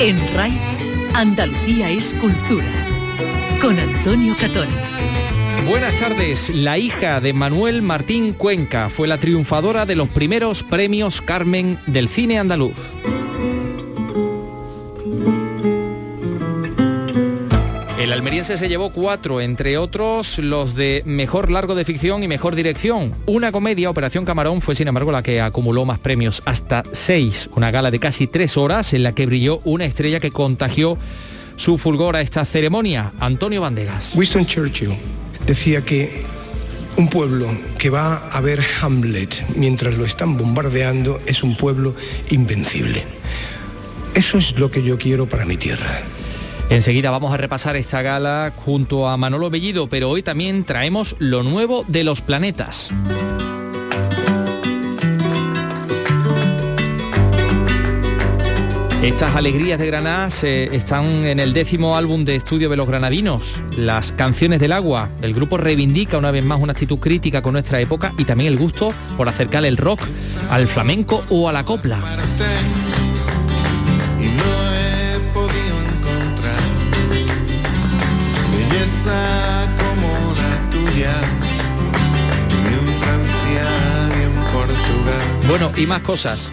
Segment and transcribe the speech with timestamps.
[0.00, 0.52] En RAI,
[1.14, 2.64] Andalucía es cultura.
[3.60, 4.68] Con Antonio Catón.
[5.68, 6.50] Buenas tardes.
[6.50, 12.08] La hija de Manuel Martín Cuenca fue la triunfadora de los primeros premios Carmen del
[12.08, 12.76] cine andaluz.
[18.08, 22.54] El almeriense se llevó cuatro, entre otros los de Mejor Largo de Ficción y Mejor
[22.54, 23.12] Dirección.
[23.26, 27.50] Una comedia, Operación Camarón, fue sin embargo la que acumuló más premios, hasta seis.
[27.54, 30.96] Una gala de casi tres horas en la que brilló una estrella que contagió
[31.56, 34.14] su fulgor a esta ceremonia, Antonio Banderas.
[34.14, 34.94] Winston Churchill
[35.46, 36.22] decía que
[36.96, 37.46] un pueblo
[37.76, 41.94] que va a ver Hamlet mientras lo están bombardeando es un pueblo
[42.30, 43.04] invencible.
[44.14, 46.00] Eso es lo que yo quiero para mi tierra.
[46.70, 51.42] Enseguida vamos a repasar esta gala junto a Manolo Bellido, pero hoy también traemos lo
[51.42, 52.90] nuevo de los planetas.
[59.02, 64.12] Estas alegrías de Granada están en el décimo álbum de estudio de los granadinos, Las
[64.12, 65.08] canciones del agua.
[65.22, 68.58] El grupo reivindica una vez más una actitud crítica con nuestra época y también el
[68.58, 70.02] gusto por acercar el rock
[70.50, 71.98] al flamenco o a la copla.
[85.48, 86.50] Bueno, y más cosas.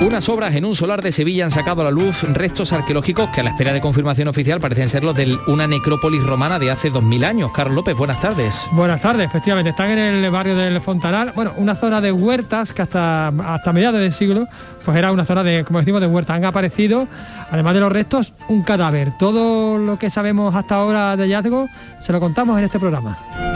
[0.00, 3.40] Unas obras en un solar de Sevilla han sacado a la luz restos arqueológicos que
[3.40, 6.90] a la espera de confirmación oficial parecen ser los de una necrópolis romana de hace
[6.90, 7.52] 2000 años.
[7.52, 8.66] Carlos López, buenas tardes.
[8.72, 9.70] Buenas tardes, efectivamente.
[9.70, 14.00] Están en el barrio del Fontanal, bueno, una zona de huertas que hasta, hasta mediados
[14.00, 14.48] del siglo
[14.84, 16.36] pues era una zona de, como decimos, de huertas.
[16.36, 17.06] Han aparecido,
[17.50, 19.12] además de los restos, un cadáver.
[19.18, 21.68] Todo lo que sabemos hasta ahora de hallazgo
[22.00, 23.51] se lo contamos en este programa.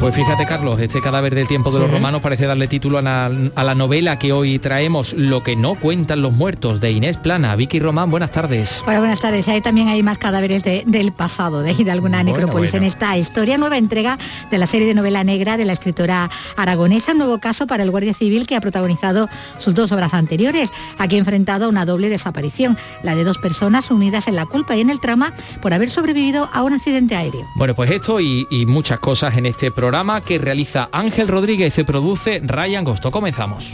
[0.00, 3.74] Pues fíjate, Carlos, este cadáver del tiempo de los romanos parece darle título a la,
[3.74, 7.54] novela que hoy traemos, Lo que no cuentan los muertos, de Inés Plana.
[7.54, 8.82] Vicky Román, buenas tardes.
[8.86, 9.46] Hola, buenas tardes.
[9.48, 13.58] Ahí también hay más cadáveres del pasado, de, de alguna necrópolis en esta historia.
[13.58, 14.16] Nueva entrega
[14.50, 17.90] de la serie de novela negra de la escritora aragonesa, un nuevo caso para el
[17.90, 19.28] Guardia Civil que ha protagonizado
[19.58, 20.72] sus dos obras anteriores.
[20.96, 24.80] Aquí enfrentado a una doble desaparición, la de dos personas sumidas en la culpa y
[24.80, 27.46] en el trama por haber sobrevivido a un accidente aéreo.
[27.54, 31.76] Bueno, pues esto y, y muchas cosas en este programa programa que realiza Ángel Rodríguez
[31.76, 33.10] y produce Ryan Gosto.
[33.10, 33.72] Comenzamos.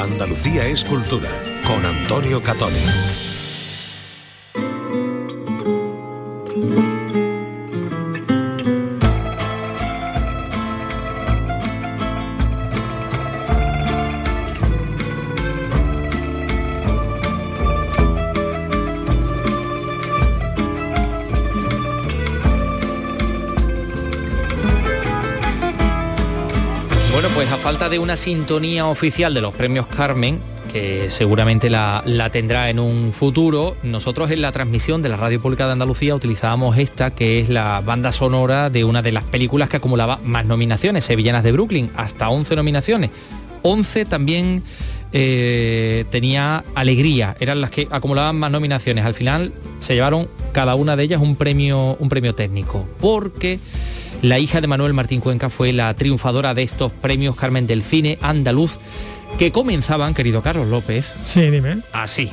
[0.00, 1.28] Andalucía es cultura
[1.66, 2.80] con Antonio Catoni.
[27.46, 30.38] Falta de una sintonía oficial de los premios Carmen,
[30.72, 35.66] que seguramente la, tendrá en un futuro, nosotros en la transmisión de la Radio Pública
[35.66, 39.76] de Andalucía utilizábamos esta, que es la banda sonora de una de las películas que
[39.76, 43.10] acumulaba más nominaciones, Sevillanas de Brooklyn, hasta 11 nominaciones.
[43.62, 44.62] 11 también
[45.12, 49.04] eh, tenía Alegría, eran las que acumulaban más nominaciones.
[49.04, 53.58] Al final se llevaron cada una de ellas un premio, un premio técnico, porque
[54.22, 58.18] la hija de Manuel Martín Cuenca fue la triunfadora de estos premios Carmen del Cine
[58.22, 58.78] Andaluz
[59.38, 61.12] que comenzaban, querido Carlos López.
[61.22, 61.78] Sí, dime.
[61.92, 62.30] Así.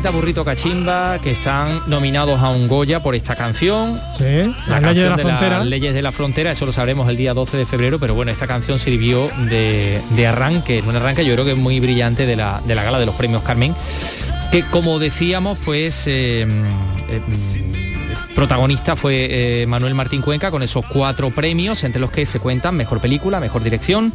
[0.00, 4.00] Motoreta, Burrito Cachimba, que están nominados a un Goya por esta canción.
[4.16, 5.58] Sí, la leyes de la frontera.
[5.58, 8.30] Las leyes de la frontera, eso lo sabremos el día 12 de febrero, pero bueno,
[8.30, 12.62] esta canción sirvió de, arranque, un arranque yo creo que es muy brillante de la,
[12.66, 13.74] gala de los premios Carmen,
[14.50, 16.06] que como decíamos, pues...
[16.06, 16.46] Eh,
[17.10, 17.20] eh,
[18.34, 22.74] protagonista fue eh, Manuel Martín Cuenca con esos cuatro premios, entre los que se cuentan
[22.74, 24.14] Mejor Película, Mejor Dirección,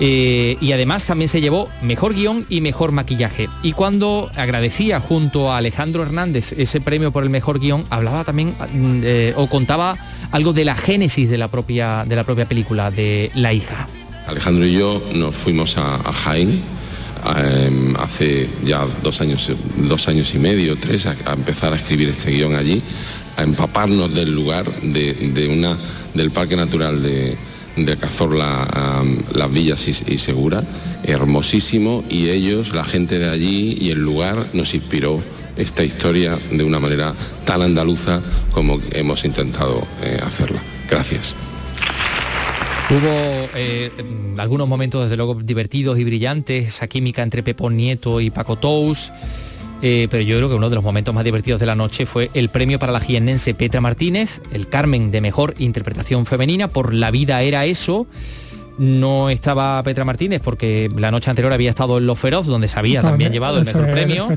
[0.00, 3.48] eh, y además también se llevó mejor guion y mejor maquillaje.
[3.62, 8.48] Y cuando agradecía junto a Alejandro Hernández ese premio por el mejor guion, hablaba también
[8.50, 9.96] mm, eh, o contaba
[10.30, 13.86] algo de la génesis de la propia, de la propia película, de La hija.
[14.26, 16.62] Alejandro y yo nos fuimos a, Jaén
[17.36, 22.30] em, hace ya dos años, dos años y medio, tres, a, empezar a escribir este
[22.30, 22.82] guion allí.
[23.36, 25.76] empaparnos del lugar, de, una,
[26.14, 27.36] del Parque Natural de,
[27.76, 29.02] de Cazorla,
[29.34, 30.62] Las Villas y, y, Segura,
[31.04, 35.22] hermosísimo, y ellos, la gente de allí y el lugar nos inspiró
[35.56, 37.14] esta historia de una manera
[37.44, 38.20] tan andaluza
[38.52, 40.60] como hemos intentado eh, hacerla.
[40.88, 41.34] Gracias.
[42.90, 43.90] Hubo eh,
[44.38, 49.10] algunos momentos, desde luego, divertidos y brillantes, esa química entre Pepón Nieto y Paco Tous.
[49.82, 52.30] Eh, pero yo creo que uno de los momentos más divertidos de la noche fue
[52.34, 57.10] el premio para la jiennense Petra Martínez, el Carmen de Mejor Interpretación Femenina por La
[57.10, 58.06] vida era eso,
[58.78, 62.78] no estaba Petra Martínez porque la noche anterior había estado en Los Feroz, donde se
[62.78, 64.28] había también llevado el mejor premio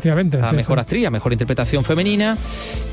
[0.42, 2.38] a mejor actriz, a mejor interpretación femenina,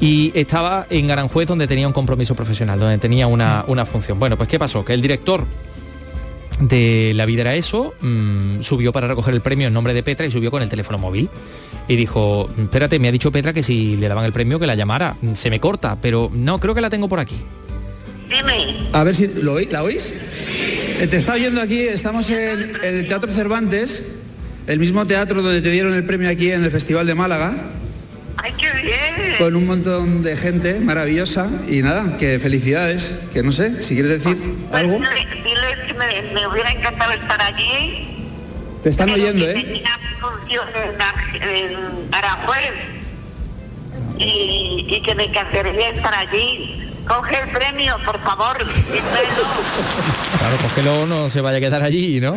[0.00, 4.18] y estaba en Aranjuez donde tenía un compromiso profesional, donde tenía una, una función.
[4.18, 4.84] Bueno, pues ¿qué pasó?
[4.84, 5.46] Que el director
[6.60, 10.26] de La vida era eso, mm, subió para recoger el premio en nombre de Petra
[10.26, 11.28] y subió con el teléfono móvil.
[11.88, 14.74] Y dijo, espérate, me ha dicho Petra que si le daban el premio que la
[14.74, 15.16] llamara.
[15.34, 17.36] Se me corta, pero no, creo que la tengo por aquí.
[18.28, 18.88] Dime.
[18.92, 20.14] A ver si lo la oís.
[21.02, 24.16] Eh, te está oyendo aquí, estamos en, el Teatro Cervantes,
[24.66, 27.52] el mismo teatro donde te dieron el premio aquí en el Festival de Málaga.
[28.36, 29.36] ¡Ay, qué bien!
[29.38, 34.22] Con un montón de gente maravillosa y nada, que felicidades, que no sé, si quieres
[34.22, 34.98] decir pues algo.
[34.98, 38.28] Diles que me, hubiera encantado estar allí.
[38.82, 39.54] Te están oyendo, ¿eh?
[39.54, 42.72] Tenía función en, en Aranjuez
[44.18, 48.58] y, y que me encantaría estar allí Coge el premio, por favor.
[50.38, 52.36] claro, cógelo, no se vaya a quedar allí, ¿no?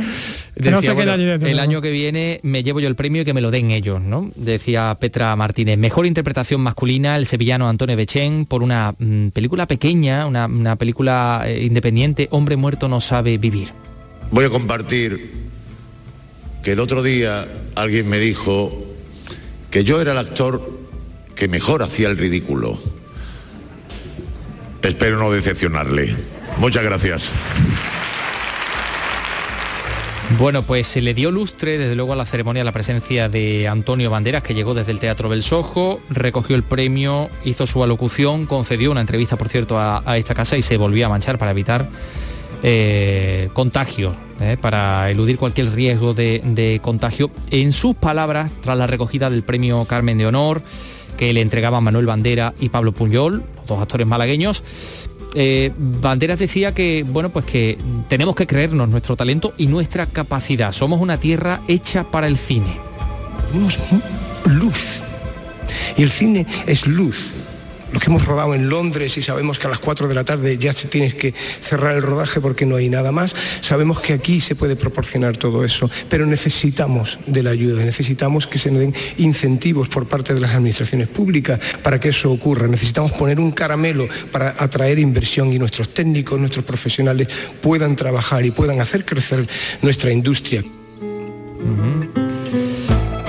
[0.55, 4.01] el año que viene me llevo yo el premio y que me lo den ellos,
[4.01, 4.31] ¿no?
[4.35, 5.77] Decía Petra Martínez.
[5.77, 11.63] Mejor interpretación masculina, el sevillano Antonio Bechén, por una mm, película pequeña, una, película eh,
[11.63, 13.69] independiente, Hombre muerto no sabe vivir.
[14.31, 15.44] Voy a compartir
[16.65, 18.73] que el otro día alguien me dijo
[19.69, 20.67] que yo era el actor
[21.35, 22.79] que mejor hacía el ridículo.
[24.81, 26.15] Espero no decepcionarle.
[26.57, 27.31] Muchas gracias.
[30.39, 34.09] Bueno, pues se le dio lustre desde luego a la ceremonia la presencia de Antonio
[34.09, 39.01] Banderas, que llegó desde el Teatro Belsojo, recogió el premio, hizo su alocución, concedió una
[39.01, 41.87] entrevista, por cierto, a, esta casa y se volvió a manchar para evitar
[42.63, 47.31] eh, contagio, eh, para eludir cualquier riesgo de, contagio.
[47.51, 50.61] En sus palabras, tras la recogida del premio Carmen de Honor,
[51.17, 54.63] que le entregaban Manuel Bandera y Pablo Puñol, dos actores malagueños.
[55.35, 57.77] Eh, Banderas decía que bueno pues que
[58.07, 60.71] tenemos que creernos nuestro talento y nuestra capacidad.
[60.71, 62.77] Somos una tierra hecha para el cine.
[63.51, 63.79] Somos
[64.45, 65.01] luz.
[65.97, 67.31] Y el cine es luz
[67.95, 70.57] los que hemos rodado en Londres y sabemos que a las 4 de la tarde
[70.57, 74.41] ya se tienes que cerrar el rodaje porque no hay nada más, sabemos que aquí
[74.41, 79.87] se puede proporcionar todo eso, pero necesitamos de la ayuda, necesitamos que se den incentivos
[79.87, 84.55] por parte de las administraciones públicas para que eso ocurra, necesitamos poner un caramelo para
[84.57, 87.29] atraer inversión y nuestros técnicos, nuestros profesionales
[87.61, 89.47] puedan trabajar y puedan hacer crecer
[89.81, 90.65] nuestra industria.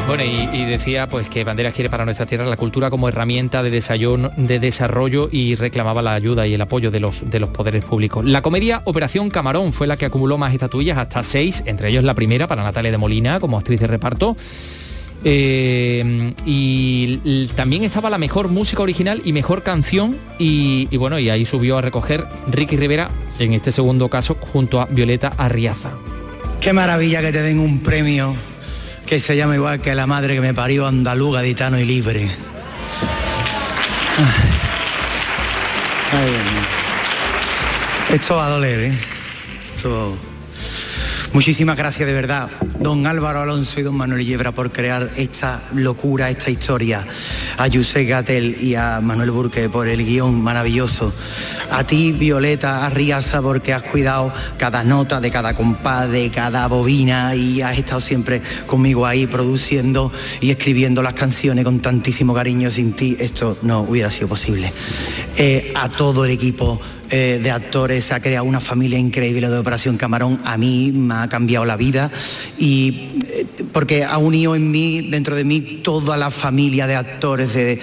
[0.06, 3.70] Bueno, y, decía pues que Banderas quiere para nuestra tierra la cultura como herramienta de,
[3.70, 8.24] de desarrollo y reclamaba la ayuda y el apoyo de los, de los poderes públicos.
[8.24, 12.14] La comedia Operación Camarón fue la que acumuló más estatuillas, hasta seis, entre ellos la
[12.14, 14.36] primera para Natalia de Molina como actriz de reparto.
[15.24, 21.30] Eh, y también estaba la mejor música original y mejor canción y, y, bueno y
[21.30, 25.90] ahí subió a recoger Ricky Rivera en este segundo caso junto a Violeta Arriaza.
[26.60, 28.36] Qué maravilla que te den un premio
[29.06, 32.28] que se llama igual que la madre que me parió andaluz, gaditano y libre.
[38.10, 38.98] Esto va a doler, ¿eh?
[39.76, 40.16] Esto...
[41.32, 42.48] Muchísimas gracias de verdad,
[42.80, 47.06] don Álvaro Alonso y don Manuel Yebra, por crear esta locura, esta historia.
[47.58, 51.12] A José Gatel y a Manuel Burque por el guion maravilloso.
[51.70, 57.34] A ti, Violeta Arriaza, porque has cuidado cada nota de cada compás, de cada bobina
[57.34, 62.70] y has estado siempre conmigo ahí produciendo y escribiendo las canciones con tantísimo cariño.
[62.70, 64.72] Sin ti esto no hubiera sido posible.
[65.36, 66.80] Eh, a todo el equipo
[67.10, 71.14] eh, de actores, se ha creado una familia increíble de Operación Camarón, a mí me
[71.14, 72.10] ha cambiado la vida
[72.58, 77.54] y eh, porque ha unido en mí, dentro de mí, toda la familia de actores,
[77.54, 77.78] de,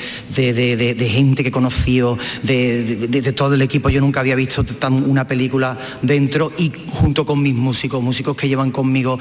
[1.10, 3.90] gente que he conocido, de, todo el equipo.
[3.90, 8.48] Yo nunca había visto tan una película dentro y junto con mis músicos, músicos que
[8.48, 9.20] llevan conmigo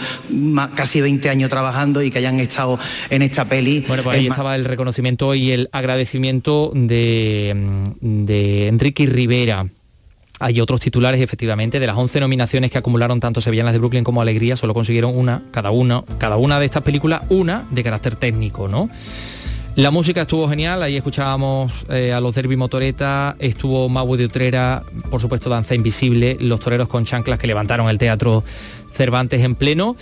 [0.75, 2.79] casi 20 años trabajando y que hayan estado
[3.11, 3.85] en esta peli.
[3.87, 9.67] Bueno, pues ahí estaba el reconocimiento y el agradecimiento de, de Enrique Rivera
[10.43, 14.21] hay otros titulares, efectivamente, de las 11 nominaciones que acumularon tanto Sevillanas de Brooklyn como
[14.21, 15.71] Alegría, solo consiguieron una, cada
[16.19, 18.91] cada una de estas películas, una de carácter técnico, ¿no?
[19.75, 24.83] La música estuvo genial, ahí escuchábamos eh, a los Derby Motoreta, estuvo Mau de Utrera,
[25.11, 28.45] por supuesto Danza Invisible, los toreros con chanclas que levantaron el teatro
[28.93, 29.97] Cervantes en pleno.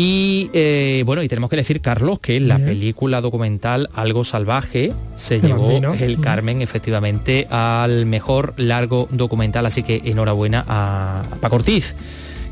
[0.00, 5.40] Y eh, bueno, y tenemos que decir, Carlos, que la película documental Algo Salvaje se
[5.40, 11.96] llevó el Carmen efectivamente al mejor largo documental, así que enhorabuena a Paco Ortiz.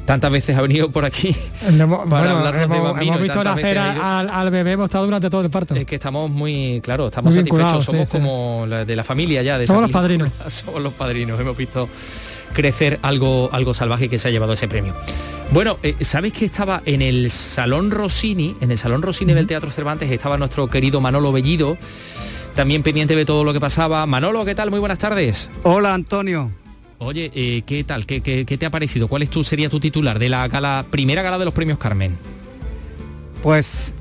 [0.07, 1.37] Tantas veces ha venido por aquí
[2.11, 5.77] para hemos, hemos visto nacer al, bebé, hemos estado durante todo el parto.
[5.77, 9.57] Es que estamos muy, claro, estamos satisfechos, somos como de la familia ya.
[9.57, 10.31] De somos los padrinos.
[10.49, 11.89] Somos los padrinos, hemos visto
[12.57, 14.95] crecer algo, algo salvaje que se ha llevado ese premio.
[15.51, 19.71] Bueno, eh, ¿sabéis que estaba en el Salón Rossini, en el Salón Rossini del Teatro
[19.71, 21.77] Cervantes, estaba nuestro querido Manolo Bellido,
[22.55, 24.07] también pendiente de todo lo que pasaba.
[24.07, 24.71] Manolo, ¿qué tal?
[24.71, 25.51] Muy buenas tardes.
[25.65, 26.51] Hola, Antonio.
[26.99, 28.07] Oye, eh, ¿qué tal?
[28.07, 29.07] ¿Qué, ¿Qué, te ha parecido?
[29.07, 32.17] ¿Cuál es tu, sería tu titular de la gala, primera gala de los premios Carmen?
[33.43, 33.93] Pues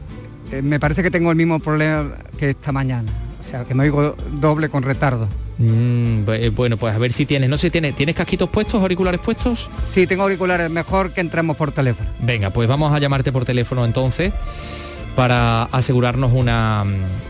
[0.53, 3.11] eh, me parece que tengo el mismo problema que esta mañana.
[3.45, 5.27] O sea, que me oigo doble con retardo.
[5.57, 7.49] Mm, eh, bueno, pues a ver si tienes.
[7.49, 9.69] No sé, ¿tienes, ¿tienes casquitos puestos, auriculares puestos?
[9.91, 10.69] Sí, tengo auriculares.
[10.69, 12.09] Mejor que entremos por teléfono.
[12.19, 14.33] Venga, pues vamos a llamarte por teléfono entonces
[15.15, 16.83] para asegurarnos una,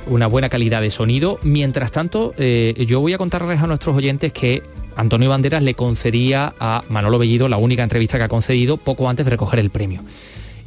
[0.07, 1.37] una buena calidad de sonido.
[1.43, 4.63] Mientras tanto, yo voy a contarles a nuestros oyentes que
[4.95, 9.25] Antonio Banderas le concedía a Manolo Bellido la única entrevista que ha concedido poco antes
[9.25, 10.01] de recoger el premio.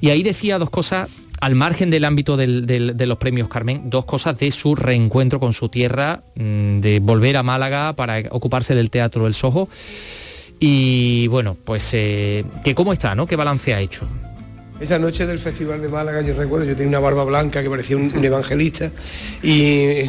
[0.00, 4.38] Y ahí decía dos cosas, al margen del ámbito de los premios Carmen, dos cosas
[4.38, 9.25] de su reencuentro con su tierra, mm, de volver a Málaga para ocuparse del Teatro
[9.25, 9.68] del Sojo.
[10.61, 13.26] Y bueno, pues eh, que cómo está, ¿no?
[13.26, 14.07] ¿Qué balance ha hecho?
[14.80, 17.97] Esa noche del Festival de Málaga, yo recuerdo, yo tenía una barba blanca que parecía
[17.97, 18.92] un, evangelista
[19.42, 20.04] y,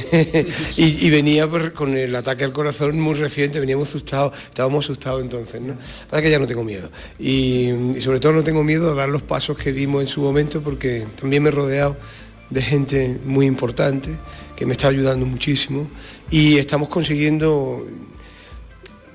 [0.78, 5.74] y, venía con el ataque al corazón muy reciente, veníamos asustados, estábamos asustados entonces, ¿no?
[6.08, 6.92] Para que ya no tengo miedo.
[7.18, 10.62] Y, sobre todo no tengo miedo a dar los pasos que dimos en su momento
[10.62, 11.98] porque también me he rodeado
[12.52, 14.12] de gente muy importante
[14.56, 15.88] que me está ayudando muchísimo
[16.30, 17.88] y estamos consiguiendo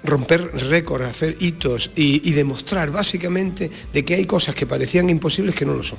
[0.05, 5.65] romper récords, hacer hitos y, demostrar básicamente de que hay cosas que parecían imposibles que
[5.65, 5.99] no lo son.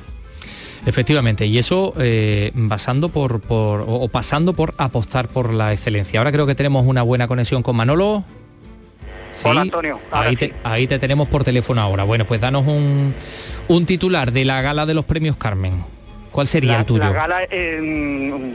[0.85, 6.19] Efectivamente, y eso eh, basando por, o pasando por apostar por la excelencia.
[6.19, 8.24] Ahora creo que tenemos una buena conexión con Manolo.
[9.43, 10.00] Hola Antonio.
[10.12, 12.03] Ahí te, ahí te, tenemos por teléfono ahora.
[12.03, 15.83] Bueno, pues danos un, titular de la gala de los premios Carmen.
[16.31, 17.03] ¿Cuál sería el tuyo?
[17.03, 18.53] La gala, eh,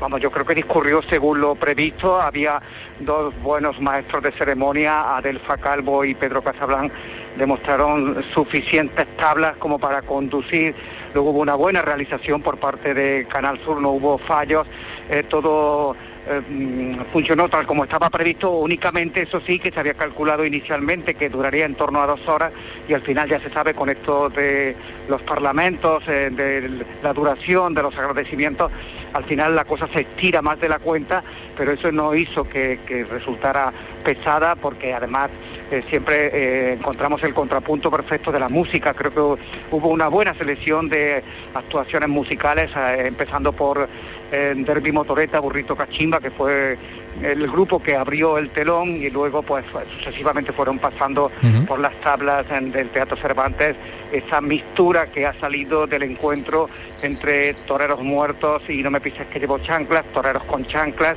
[0.00, 2.20] vamos, yo creo que discurrió según lo previsto.
[2.20, 2.60] Había
[3.00, 6.90] dos buenos maestros de ceremonia, Adelfa Calvo y Pedro Casablan,
[7.36, 10.74] demostraron suficientes tablas como para conducir.
[11.14, 14.66] Luego hubo una buena realización por parte de Canal Sur, no hubo fallos,
[15.08, 20.44] eh, todo eh, funcionó tal como estaba previsto, únicamente eso sí que se había calculado
[20.44, 22.52] inicialmente que duraría en torno a dos horas
[22.88, 24.74] y al final ya se sabe con esto de
[25.08, 28.72] los parlamentos, eh, de la duración, de los agradecimientos,
[29.12, 31.22] al final la cosa se estira más de la cuenta,
[31.56, 33.72] pero eso no hizo que, resultara
[34.04, 35.30] pesada porque además
[35.70, 38.94] eh, siempre eh, encontramos el contrapunto perfecto de la música.
[38.94, 43.88] Creo que hubo una buena selección de actuaciones musicales, eh, empezando por
[44.30, 46.76] Derby Motoreta, Burrito Cachimba, que fue
[47.22, 49.64] el grupo que abrió el telón y luego pues
[49.96, 51.30] sucesivamente fueron pasando
[51.68, 53.76] por las tablas del Teatro Cervantes
[54.10, 56.68] esa mistura que ha salido del encuentro
[57.02, 61.16] entre toreros muertos y no me pises que llevo chanclas, toreros con chanclas,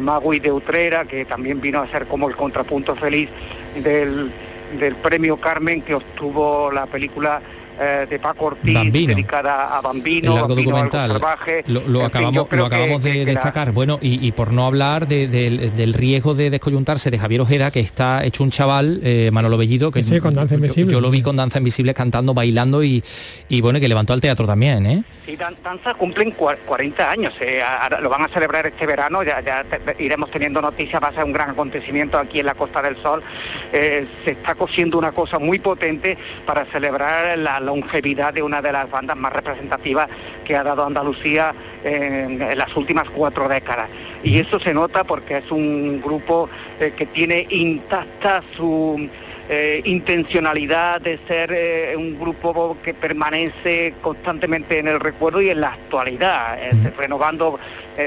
[0.00, 3.28] Magui de Utrera, que también vino a ser como el contrapunto feliz
[3.82, 4.30] del,
[4.78, 7.40] del premio Carmen que obtuvo la película
[7.80, 11.20] eh, de Paco Ortiz dedicada a Bambino, documental.
[11.66, 13.72] Lo, acabamos, lo acabamos de destacar.
[13.72, 18.44] Bueno, y, por no hablar del riesgo de descoyuntarse de Javier Ojeda, que está hecho
[18.44, 20.92] un chaval, eh, Manolo Bellido, que sí, con danza invisible.
[20.92, 23.02] Yo, lo vi con danza invisible cantando, bailando y,
[23.48, 25.02] y bueno, que levantó al teatro también, ¿eh?
[25.24, 27.62] Sí, Danza cumplen 40 años, eh,
[28.02, 29.42] lo van a celebrar este verano, ya,
[29.98, 33.22] iremos teniendo noticias, va a ser un gran acontecimiento aquí en la Costa del Sol.
[33.72, 38.90] se está cosiendo una cosa muy potente para celebrar la longevidad de una de las
[38.90, 40.08] bandas más representativas
[40.44, 43.88] que ha dado Andalucía en, las últimas cuatro décadas.
[44.22, 46.48] Y eso se nota porque es un grupo
[46.80, 49.08] eh, que tiene intacta su
[49.48, 55.60] eh, intencionalidad de ser eh, un grupo que permanece constantemente en el recuerdo y en
[55.60, 56.58] la actualidad,
[56.96, 57.58] renovando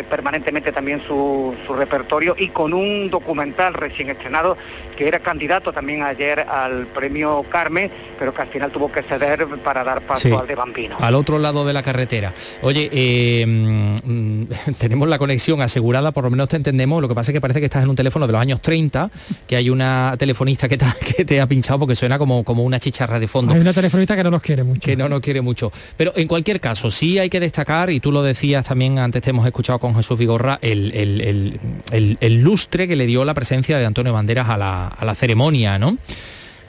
[0.10, 4.58] permanentemente también su, repertorio y con un documental recién estrenado
[4.98, 7.90] que era candidato también ayer al premio Carmen,
[8.20, 10.98] pero que al final tuvo que ceder para dar paso al de Bambino.
[11.00, 12.34] Al otro lado de la carretera.
[12.62, 14.44] Oye, eh, mm,
[14.80, 17.60] tenemos la conexión asegurada, por lo menos te entendemos, lo que pasa es que parece
[17.60, 19.10] que estás en un teléfono de los años 30,
[19.48, 20.86] que hay una telefonista que te,
[21.26, 23.54] te ha pinchado porque suena como, como una chicharra de fondo.
[23.54, 24.82] Hay una telefonista que no nos quiere mucho.
[24.82, 25.72] Que no nos quiere mucho.
[25.96, 29.30] Pero en cualquier caso, sí hay que destacar, y tú lo decías también, antes te
[29.30, 31.60] hemos escuchado con Jesús Vigorra, el,
[32.44, 35.98] lustre que le dio la presencia de Antonio Banderas a la, a la ceremonia, ¿no?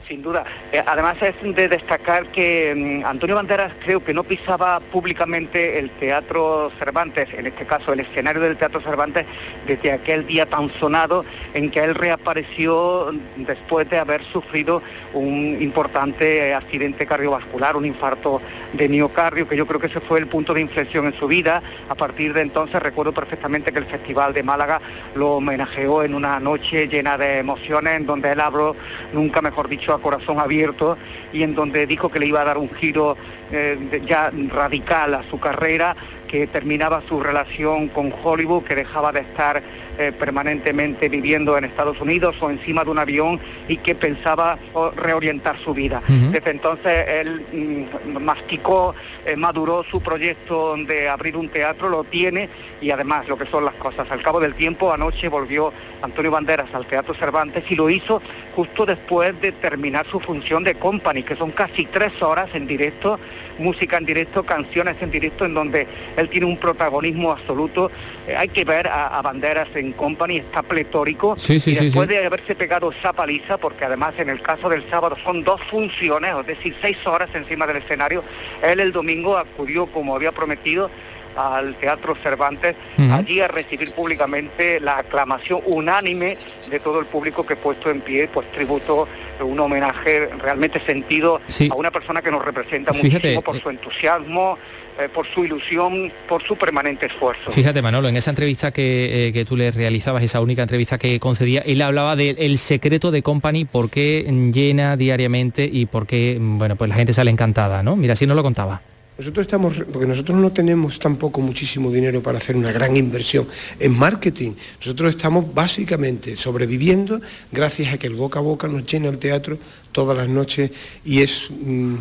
[0.08, 0.44] Sin duda.
[0.72, 5.90] Eh, además es de destacar que mm, Antonio Banderas creo que no pisaba públicamente el
[5.90, 9.26] Teatro Cervantes, en este caso el escenario del Teatro Cervantes,
[9.66, 11.24] desde aquel día tan sonado
[11.54, 18.40] en que él reapareció después de haber sufrido un importante accidente cardiovascular, un infarto
[18.72, 21.62] de miocardio, que yo creo que ese fue el punto de inflexión en su vida.
[21.88, 24.80] A partir de entonces recuerdo perfectamente que el Festival de Málaga
[25.14, 28.76] lo homenajeó en una noche llena de emociones, en donde él habló,
[29.12, 30.96] nunca mejor dicho, corazón abierto
[31.32, 33.16] y en donde dijo que le iba a dar un giro
[33.50, 39.20] eh, ya radical a su carrera, que terminaba su relación con Hollywood, que dejaba de
[39.20, 39.62] estar
[39.98, 44.58] eh, permanentemente viviendo en Estados Unidos o encima de un avión y que pensaba
[44.96, 46.02] reorientar su vida.
[46.06, 48.94] Desde entonces él mm, masticó,
[49.26, 52.48] eh, maduró su proyecto de abrir un teatro, lo tiene
[52.80, 54.10] y además lo que son las cosas.
[54.10, 58.22] Al cabo del tiempo, anoche volvió Antonio Banderas al Teatro Cervantes y lo hizo
[58.54, 63.18] justo después de terminar su función de company, que son casi tres horas en directo,
[63.58, 65.86] música en directo, canciones en directo, en donde
[66.16, 67.90] él tiene un protagonismo absoluto.
[68.36, 71.36] Hay que ver a Banderas en Company está pletórico.
[71.38, 74.88] Sí, sí, y después de haberse pegado esa paliza, porque además en el caso del
[74.90, 78.22] sábado son dos funciones, es decir, seis horas encima del escenario,
[78.62, 80.90] él el domingo acudió como había prometido
[81.36, 82.74] al Teatro Cervantes,
[83.12, 86.36] allí a recibir públicamente la aclamación unánime
[86.68, 89.06] de todo el público que puesto en pie, pues tributo
[89.40, 94.58] un homenaje realmente sentido a una persona que nos representa muchísimo por eh, su entusiasmo,
[94.98, 97.50] eh, por su ilusión, por su permanente esfuerzo.
[97.50, 101.60] Fíjate, Manolo, en esa entrevista que, eh, tú le realizabas, esa única entrevista que concedía,
[101.60, 106.88] él hablaba del secreto de Company, por qué llena diariamente y por qué, bueno, pues
[106.88, 107.96] la gente sale encantada, ¿no?
[107.96, 108.82] Mira, así no lo contaba.
[109.18, 113.48] Nosotros estamos, porque nosotros no tenemos tampoco muchísimo dinero para hacer una gran inversión
[113.80, 114.52] en marketing.
[114.78, 119.58] Nosotros estamos básicamente sobreviviendo gracias a que el boca a boca nos llena el teatro
[119.92, 120.70] todas las noches
[121.04, 121.50] y es...
[121.50, 121.96] Mm,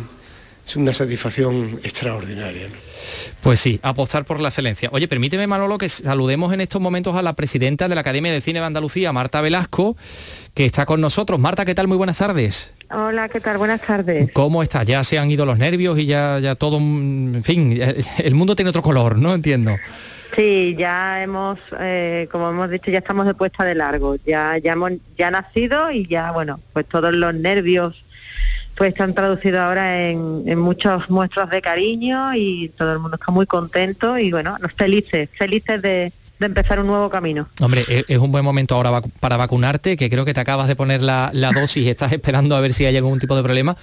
[0.68, 2.66] es una satisfacción extraordinaria.
[3.42, 4.90] Pues sí, apostar por la excelencia.
[4.92, 8.42] Oye, permíteme, Manolo, que saludemos en estos momentos a la presidenta de la Academia de
[8.42, 9.96] Cine de Andalucía, Marta Velasco,
[10.54, 11.40] que está con nosotros.
[11.40, 11.88] Marta, ¿qué tal?
[11.88, 12.74] Muy buenas tardes.
[12.90, 13.56] Hola, ¿qué tal?
[13.56, 14.30] Buenas tardes.
[14.34, 14.82] ¿Cómo está?
[14.82, 17.80] Ya se han ido los nervios y ya, ya todo, en fin,
[18.18, 19.32] el mundo tiene otro color, ¿no?
[19.32, 19.74] Entiendo.
[20.36, 24.16] Sí, ya hemos, eh, como hemos dicho, ya estamos de puesta de largo.
[24.26, 28.04] Ya, ya hemos ya nacido y ya, bueno, pues todos los nervios
[28.78, 33.44] pues están traducidos ahora en, muchos muestras de cariño y todo el mundo está muy
[33.44, 37.48] contento y bueno, felices, felices de, empezar un nuevo camino.
[37.60, 40.76] Hombre, e, es un buen momento ahora para vacunarte, que creo que te acabas de
[40.76, 43.76] poner la, dosis y estás esperando a ver si hay algún tipo de problema,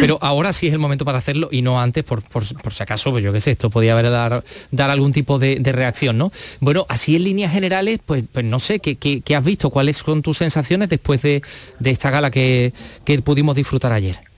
[0.00, 3.22] pero ahora sí es el momento para hacerlo y no antes, por, si acaso, pues
[3.22, 6.32] yo qué sé, esto podía haber dar, dar algún tipo de, reacción, ¿no?
[6.58, 9.70] Bueno, así en líneas generales, pues, pues no sé, ¿qué, qué, has visto?
[9.70, 11.42] ¿Cuáles son tus sensaciones después de,
[11.84, 12.72] esta gala que,
[13.04, 14.31] que pudimos disfrutar ayer?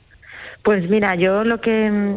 [0.65, 2.17] Pues mira, yo lo que mm,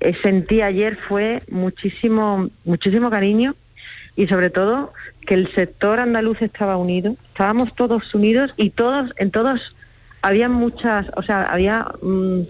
[0.00, 3.56] eh, sentí ayer fue muchísimo, muchísimo cariño
[4.16, 4.92] y sobre todo
[5.26, 9.74] que el sector andaluz estaba unido, estábamos todos unidos y todos, en todos
[10.20, 12.40] había muchas, o sea, había mm,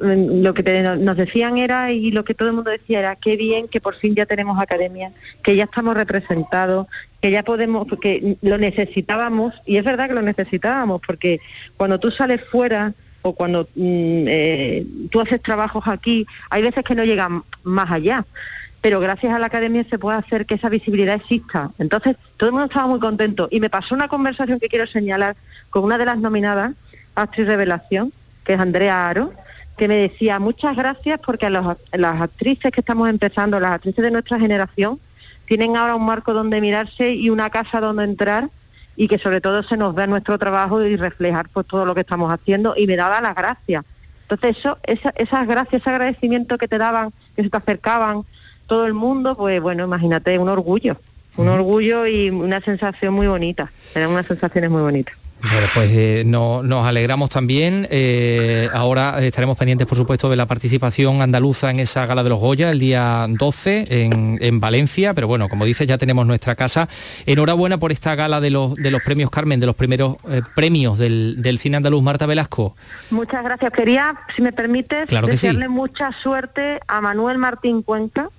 [0.00, 3.68] lo que nos decían era y lo que todo el mundo decía era qué bien
[3.68, 6.86] que por fin ya tenemos academia, que ya estamos representados,
[7.20, 11.40] que ya podemos, que lo necesitábamos y es verdad que lo necesitábamos porque
[11.76, 12.94] cuando tú sales fuera
[13.26, 18.26] o cuando mm, eh, tú haces trabajos aquí, hay veces que no llegan más allá,
[18.82, 21.70] pero gracias a la academia se puede hacer que esa visibilidad exista.
[21.78, 25.36] Entonces, todo el mundo estaba muy contento y me pasó una conversación que quiero señalar
[25.70, 26.72] con una de las nominadas,
[27.14, 28.12] actriz revelación,
[28.44, 29.32] que es Andrea Aro,
[29.78, 34.38] que me decía muchas gracias porque las actrices que estamos empezando, las actrices de nuestra
[34.38, 35.00] generación,
[35.46, 38.50] tienen ahora un marco donde mirarse y una casa donde entrar
[38.96, 42.02] y que sobre todo se nos vea nuestro trabajo y reflejar pues todo lo que
[42.02, 43.84] estamos haciendo y me daba las gracias.
[44.28, 44.78] Entonces eso,
[45.16, 48.22] esas gracias, ese agradecimiento que te daban, que se te acercaban
[48.66, 50.96] todo el mundo, pues bueno, imagínate, un orgullo,
[51.36, 55.23] un orgullo y una sensación muy bonita, eran unas sensaciones muy bonitas.
[55.50, 57.86] Bueno, pues eh, nos alegramos también.
[57.90, 62.40] Eh, ahora estaremos pendientes, por supuesto, de la participación andaluza en esa gala de los
[62.40, 65.12] Goya el día 12 en, Valencia.
[65.12, 66.88] Pero bueno, como dices, ya tenemos nuestra casa.
[67.26, 70.98] Enhorabuena por esta gala de los, de los premios Carmen, de los primeros eh, premios
[70.98, 72.02] del, cine andaluz.
[72.02, 72.74] Marta Velasco.
[73.10, 73.70] Muchas gracias.
[73.72, 78.30] Quería, si me permites, desearle mucha suerte a Manuel Martín Cuenca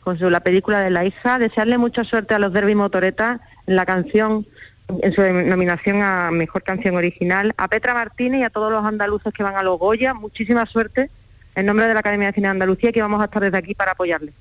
[0.00, 3.76] con su, la película de la hija, desearle mucha suerte a los Derby Motoreta en
[3.76, 4.46] la canción
[5.02, 9.32] en su nominación a Mejor Canción Original, a Petra Martínez y a todos los andaluces
[9.32, 11.10] que van a los Goya, muchísima suerte
[11.54, 13.74] en nombre de la Academia de Cine de Andalucía que vamos a estar desde aquí
[13.74, 14.34] para apoyarles.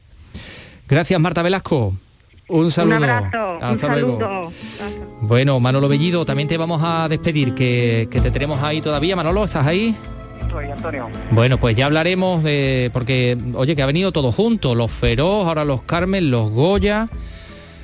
[0.88, 1.94] Gracias Marta Velasco.
[2.48, 2.98] Un saludo.
[2.98, 4.52] Un abrazo, un saludo.
[5.22, 9.18] Bueno, Manolo Bellido, también te vamos a despedir, que, que te tenemos ahí todavía.
[9.18, 9.94] Manolo, ¿estás ahí?
[10.42, 11.10] Estoy, Antonio.
[11.32, 12.90] Bueno, pues ya hablaremos de...
[12.94, 17.10] Porque, oye, que ha venido todo junto, los Feroz, ahora los Carmen, los Goya...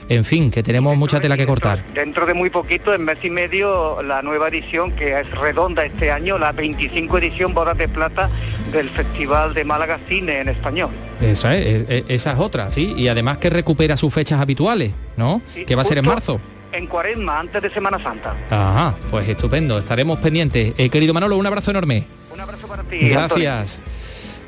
[0.10, 1.84] En fin, que tenemos mucha tela que cortar.
[1.94, 6.12] Dentro de muy poquito, en mes y medio, la nueva edición, que es redonda este
[6.12, 8.30] año, la 25 edición Bodas de Plata
[8.72, 10.90] del Festival de Málaga Cine en Español.
[11.22, 12.94] Esa es, esa es otra, sí.
[12.98, 15.42] Y además que recupera sus fechas habituales, ¿no?
[15.66, 16.40] que va a ser en marzo.
[16.72, 18.36] En Cuaresma, antes de Semana Santa.
[18.50, 20.74] Ajá, pues estupendo, estaremos pendientes.
[20.78, 22.04] Eh, querido Manolo, un abrazo enorme.
[22.34, 22.98] Un abrazo para ti.
[23.10, 23.80] Gracias.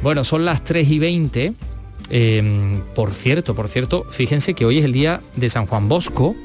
[0.01, 1.53] Bueno, son las 3 y 20
[2.09, 6.35] Em, por cierto, por cierto, fíjense que hoy es el día de San Juan Bosco,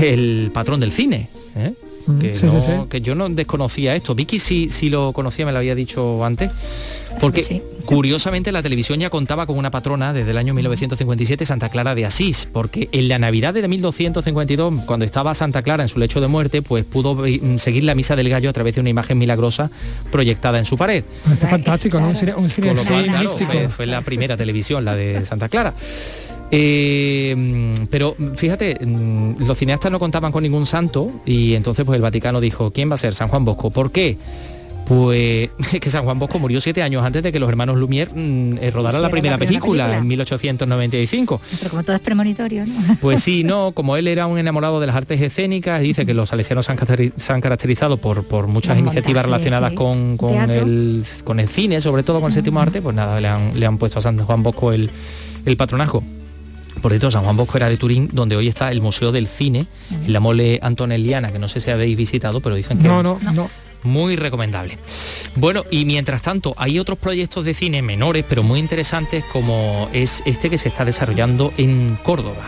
[0.00, 1.28] el patrón del cine.
[1.56, 1.74] ¿eh?
[2.06, 2.18] Mm,
[2.88, 4.14] que, yo no desconocía esto.
[4.14, 6.50] Vicky sí, sí lo conocía, me lo había dicho antes.
[7.20, 11.94] Porque curiosamente la televisión ya contaba con una patrona desde el año 1957, Santa Clara
[11.94, 16.20] de Asís, porque en la Navidad de 1252, cuando estaba Santa Clara en su lecho
[16.20, 19.18] de muerte, pues pudo mm, seguir la misa del gallo a través de una imagen
[19.18, 19.70] milagrosa
[20.10, 21.04] proyectada en su pared.
[21.48, 25.74] fantástico, Un cine, fue la primera televisión, la de Santa Clara.
[26.50, 32.02] Eh, pero fíjate, mm, los cineastas no contaban con ningún santo y entonces pues el
[32.02, 33.14] Vaticano dijo, ¿quién va a ser?
[33.14, 33.70] San Juan Bosco.
[33.70, 34.16] ¿Por qué?
[34.86, 38.58] Pues que San Juan Bosco murió siete años antes de que los hermanos Lumière mm,
[38.60, 41.40] eh, rodaran la, primera película, en 1895.
[41.58, 42.74] Pero como todo es premonitorio, ¿no?
[43.00, 46.28] Pues sí, no, como él era un enamorado de las artes escénicas, dice que los
[46.28, 50.16] salesianos se han, caracterizado por, por muchas iniciativas relacionadas con,
[50.50, 53.66] el, con el cine, sobre todo con el séptimo arte, pues nada, le han, le
[53.66, 54.90] han puesto a San Juan Bosco el,
[55.44, 56.02] el patronajo.
[56.82, 59.66] Por cierto, San Juan Bosco era de Turín, donde hoy está el Museo del Cine,
[59.90, 62.88] en la mole antonelliana, que no sé si habéis visitado, pero dicen que...
[62.88, 63.48] No, no, no.
[63.84, 64.78] Muy recomendable.
[65.36, 70.22] Bueno, y mientras tanto, hay otros proyectos de cine menores, pero muy interesantes, como es
[70.26, 72.44] este que se está desarrollando en Córdoba.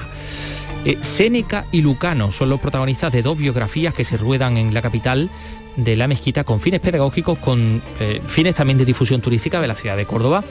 [0.84, 4.82] Eh, Séneca y Lucano son los protagonistas de dos biografías que se ruedan en la
[4.82, 5.28] capital
[5.76, 9.74] de la mezquita con fines pedagógicos, con eh, fines también de difusión turística de la
[9.74, 10.42] ciudad de Córdoba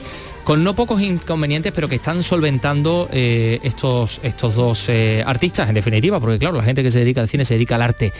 [0.46, 5.74] con no pocos inconvenientes, pero que están solventando eh, estos, estos dos eh, artistas, en
[5.74, 8.12] definitiva, porque claro, la gente que se dedica al cine se dedica al arte.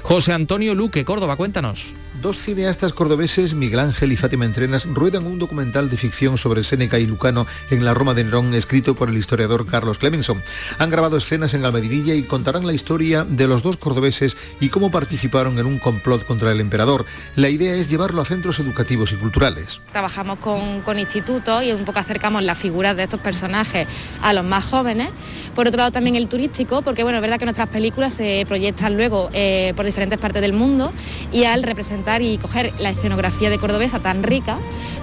[0.00, 1.94] José Antonio Luque, Córdoba, cuéntanos.
[2.22, 6.98] Dos cineastas cordobeses, Miguel Ángel y Fátima Entrenas, ruedan un documental de ficción sobre Séneca
[6.98, 10.42] y Lucano en la Roma de Nerón, escrito por el historiador Carlos Clemenson.
[10.78, 14.90] Han grabado escenas en Almedinilla y contarán la historia de los dos cordobeses y cómo
[14.90, 17.04] participaron en un complot contra el emperador.
[17.34, 19.82] La idea es llevarlo a centros educativos y culturales.
[19.92, 23.86] Trabajamos con, institutos y un poco acercamos las figuras de estos personajes
[24.22, 25.10] a los más jóvenes.
[25.54, 28.96] Por otro lado también el turístico, porque bueno, es verdad que nuestras películas se proyectan
[28.96, 30.92] luego eh, por diferentes partes del mundo
[31.30, 34.58] y al representar y coger la escenografía de Cordobesa tan rica,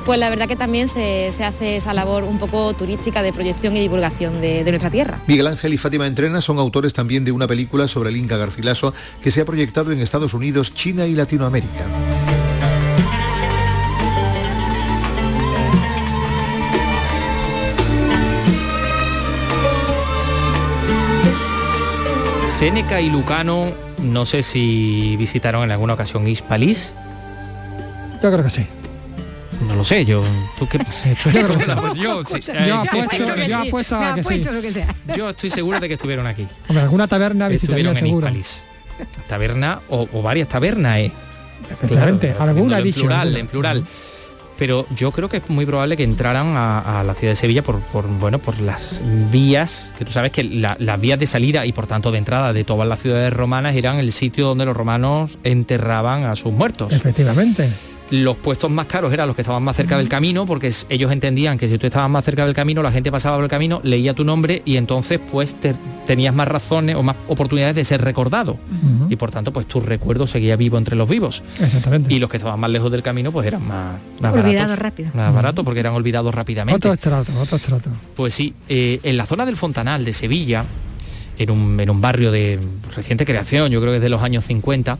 [0.05, 3.81] pues la verdad que también se, hace esa labor un poco turística de proyección y
[3.81, 5.19] divulgación de, de, nuestra tierra.
[5.27, 8.93] Miguel Ángel y Fátima Entrena son autores también de una película sobre el Inca Garcilaso
[9.21, 11.85] que se ha proyectado en Estados Unidos, China y Latinoamérica.
[22.63, 26.93] Séneca y Lucano, no sé si visitaron en alguna ocasión Hispalis.
[28.21, 28.65] Yo creo que sí.
[29.67, 30.23] No lo sé, yo.
[30.59, 30.77] ¿Tú qué?
[31.95, 32.81] yo,
[33.61, 34.43] apuesto, a que sí.
[35.17, 36.47] Yo estoy seguro de que estuvieron aquí.
[36.67, 38.27] Hombre, alguna taberna visitaría seguro.
[39.27, 41.11] Taberna o, varias tabernas, ¿eh?
[41.71, 43.85] Efectivamente, alguna en plural, en plural
[44.57, 47.79] pero yo creo que es muy probable que entraran a, la ciudad de Sevilla por,
[48.19, 52.11] bueno, por las vías, que tú sabes que las vías de salida y por tanto
[52.11, 56.35] de entrada de todas las ciudades romanas eran el sitio donde los romanos enterraban a
[56.35, 56.93] sus muertos.
[56.93, 57.69] Efectivamente
[58.09, 61.57] los puestos más caros eran los que estaban más cerca del camino, porque ellos entendían
[61.57, 64.13] que si tú estabas más cerca del camino, la gente pasaba por el camino, leía
[64.13, 65.55] tu nombre y entonces pues
[66.05, 68.57] tenías más razones o más oportunidades de ser recordado.
[69.09, 71.41] Y por tanto, pues tu recuerdo seguía vivo entre los vivos.
[71.59, 72.13] Exactamente.
[72.13, 73.99] Y los que estaban más lejos del camino, pues eran más,
[74.33, 75.09] olvidados rápido.
[75.13, 76.75] Más baratos porque eran olvidados rápidamente.
[76.77, 77.89] Otro estrato, otro estrato.
[78.15, 80.65] Pues sí, eh, en la zona del Fontanal de Sevilla,
[81.37, 82.59] en un, en un barrio de
[82.95, 84.97] reciente creación, yo creo que es de los años 50,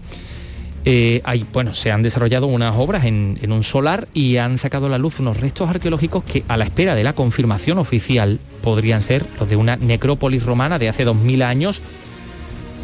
[0.86, 4.90] eh, hay, bueno, se han desarrollado unas obras en, un solar y han sacado a
[4.90, 9.26] la luz unos restos arqueológicos que a la espera de la confirmación oficial podrían ser
[9.40, 11.82] los de una necrópolis romana de hace 2000 años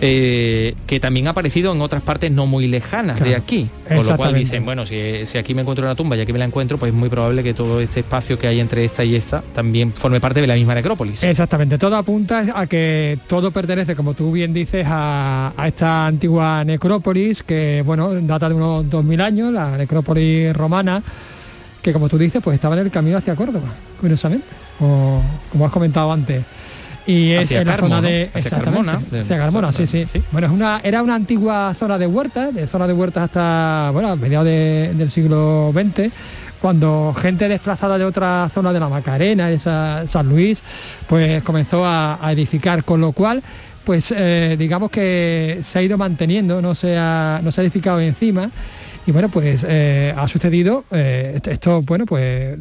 [0.02, 3.70] eh, que también ha aparecido en otras partes no muy lejanas de aquí.
[3.88, 6.40] Con lo cual dicen, bueno, si, si, aquí me encuentro una tumba y aquí me
[6.40, 9.16] la encuentro, pues es muy probable que todo este espacio que hay entre esta y
[9.16, 11.24] esta también forme parte de la misma necrópolis.
[11.24, 17.44] Exactamente, todo apunta a que todo pertenece, como tú bien dices, a, esta antigua necrópolis
[17.44, 21.04] que, bueno, data de unos 2000 años, la necrópolis romana,
[21.82, 23.68] que como tú dices, pues estaba en el camino hacia Córdoba,
[24.00, 26.44] curiosamente, como has comentado antes
[27.10, 31.02] y es en la zona de hacia Carmona, Carmona, sí, sí, Bueno, es una, era
[31.02, 36.14] una antigua zona de huertas, de zona de huertas hasta bueno, mediados del siglo XX
[36.62, 40.62] cuando gente desplazada de otra zona de la Macarena, de San Luis,
[41.08, 43.42] pues comenzó a, edificar, con lo cual
[43.86, 48.00] pues eh, digamos que se ha ido manteniendo, no se ha, no se ha edificado
[48.02, 48.52] encima
[49.10, 52.60] y bueno, pues eh, ha sucedido, eh, esto, bueno, pues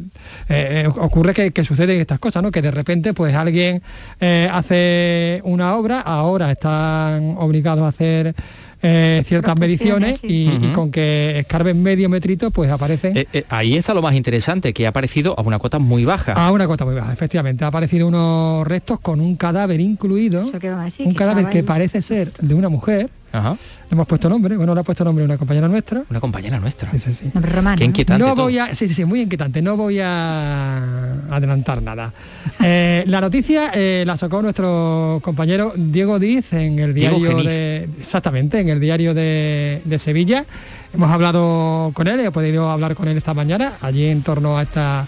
[0.49, 2.49] eh, ocurre que, que, suceden estas cosas, ¿no?
[2.49, 3.83] Que de repente pues alguien
[4.19, 8.33] hace una obra, ahora están obligados a hacer
[8.81, 14.73] ciertas mediciones y, con que escarben medio metrito pues aparecen ahí está lo más interesante
[14.73, 16.33] que ha aparecido a una cuota muy baja.
[16.33, 17.63] A una cuota muy baja efectivamente.
[17.63, 22.69] Ha aparecido unos restos con un cadáver incluido un cadáver que parece ser de una
[22.69, 23.51] mujer Ajá.
[23.89, 26.03] Le hemos puesto nombre, bueno, le ha puesto nombre una compañera nuestra.
[26.09, 26.89] Una compañera nuestra.
[26.91, 27.31] Sí, sí, sí.
[27.33, 27.77] Nombre romano.
[27.77, 28.23] Qué inquietante.
[28.23, 29.61] No voy a, sí, sí, sí, muy inquietante.
[29.61, 32.13] No voy a adelantar nada.
[32.61, 38.59] Eh, la noticia eh, la sacó nuestro compañero Diego Diz en el diario de, exactamente,
[38.59, 40.45] en el diario de, Sevilla.
[40.93, 44.63] Hemos hablado con él, he podido hablar con él esta mañana, allí en torno a
[44.63, 45.07] esta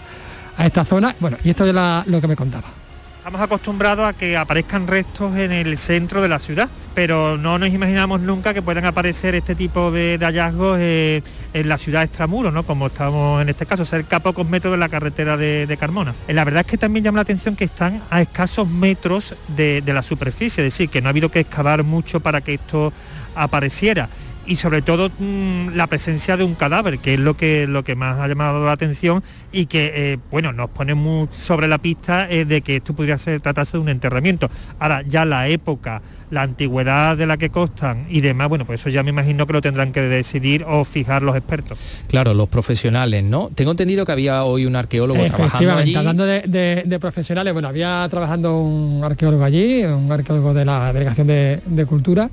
[0.56, 1.14] a esta zona.
[1.20, 1.74] Bueno, y esto es
[2.06, 2.81] lo que me contaba.
[3.22, 7.68] Estamos acostumbrados a que aparezcan restos en el centro de la ciudad, pero no nos
[7.68, 11.22] imaginamos nunca que puedan aparecer este tipo de, hallazgos eh,
[11.54, 12.64] en la ciudad extramuro, ¿no?
[12.64, 16.16] como estamos en este caso, cerca a pocos metros de la carretera de, Carmona.
[16.26, 19.82] Eh, la verdad es que también llama la atención que están a escasos metros de,
[19.82, 22.92] de la superficie, es decir, que no ha habido que excavar mucho para que esto
[23.36, 24.08] apareciera
[24.46, 27.94] y sobre todo mm, la presencia de un cadáver, que es lo que, lo que
[27.94, 32.30] más ha llamado la atención y que eh, bueno, nos pone muy sobre la pista
[32.30, 34.50] eh, de que esto podría ser, tratarse de un enterramiento.
[34.78, 38.90] Ahora, ya la época, la antigüedad de la que costan y demás, bueno, pues eso
[38.90, 41.78] ya me imagino que lo tendrán que decidir o fijar los expertos.
[42.08, 43.50] Claro, los profesionales, ¿no?
[43.54, 45.94] Tengo entendido que había hoy un arqueólogo trabajando allí.
[45.94, 51.60] hablando de, profesionales, bueno, había trabajando un arqueólogo allí, un arqueólogo de la Delegación de,
[51.66, 52.30] de Cultura,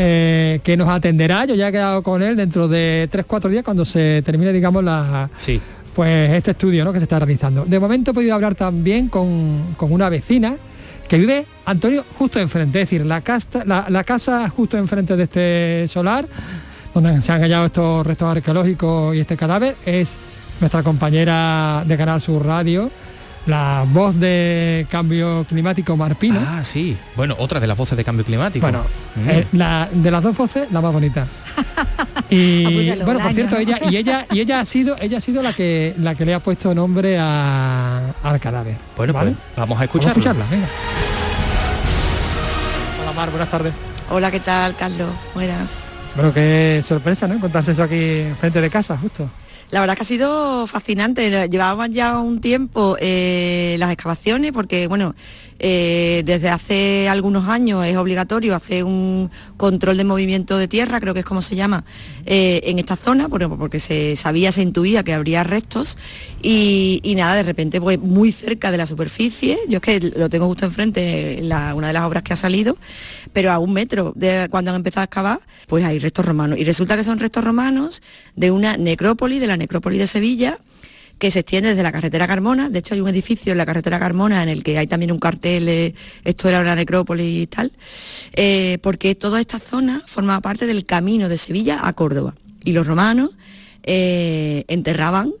[0.00, 1.44] eh, que nos atenderá.
[1.44, 5.28] Yo ya he quedado con él dentro de 3-4 días cuando se termine, digamos, la,
[5.34, 5.60] sí.
[5.92, 6.92] pues este estudio ¿no?
[6.92, 7.64] que se está realizando.
[7.64, 10.54] De momento he podido hablar también con, una vecina
[11.08, 15.88] que vive, Antonio, justo enfrente, es decir, la, casa, la, casa justo enfrente de este
[15.88, 16.28] solar,
[16.94, 20.10] donde se han hallado estos restos arqueológicos y este cadáver, es
[20.60, 22.90] nuestra compañera de Canal Sur Radio,
[23.46, 26.40] la voz de cambio climático Marpino.
[26.46, 26.96] Ah, sí.
[27.16, 28.64] Bueno, otra de las voces de cambio climático.
[28.64, 28.84] Bueno,
[29.16, 29.30] mm.
[29.30, 31.26] eh, la, de las dos voces, la más bonita.
[32.30, 35.52] y bueno, por cierto, ella y ella y ella ha sido ella ha sido la
[35.52, 38.76] que la que le ha puesto nombre al cadáver.
[38.96, 40.12] Bueno, pues vamos a escucharla.
[40.12, 40.66] escucharla, venga.
[43.02, 43.72] Hola Mar, buenas tardes.
[44.10, 45.10] Hola, ¿qué tal, Carlos?
[45.34, 45.80] Buenas.
[46.14, 47.34] Bueno, qué sorpresa, ¿no?
[47.34, 49.28] Encontrarse eso aquí frente de casa, justo.
[49.70, 51.48] La verdad que ha sido fascinante.
[51.48, 55.14] Llevábamos ya un tiempo eh, las excavaciones porque, bueno,
[55.58, 61.14] eh, desde hace algunos años es obligatorio hacer un control de movimiento de tierra, creo
[61.14, 61.84] que es como se llama,
[62.26, 65.96] eh, en esta zona, porque, se sabía, se intuía que habría restos
[66.42, 70.46] y, nada, de repente pues muy cerca de la superficie, yo es que lo tengo
[70.46, 72.76] justo enfrente, una de las obras que ha salido,
[73.32, 76.58] pero a un metro de cuando han empezado a excavar, pues hay restos romanos.
[76.58, 78.02] Y resulta que son restos romanos
[78.36, 80.58] de una necrópolis, de la necrópolis de Sevilla,
[81.18, 82.70] que se extiende desde la carretera Carmona.
[82.70, 85.18] De hecho, hay un edificio en la carretera Carmona en el que hay también un
[85.18, 87.72] cartel, eh, esto era una necrópolis y tal,
[88.34, 92.34] eh, porque toda esta zona forma parte del camino de Sevilla a Córdoba.
[92.64, 93.30] Y los romanos
[93.82, 95.32] eh, enterraban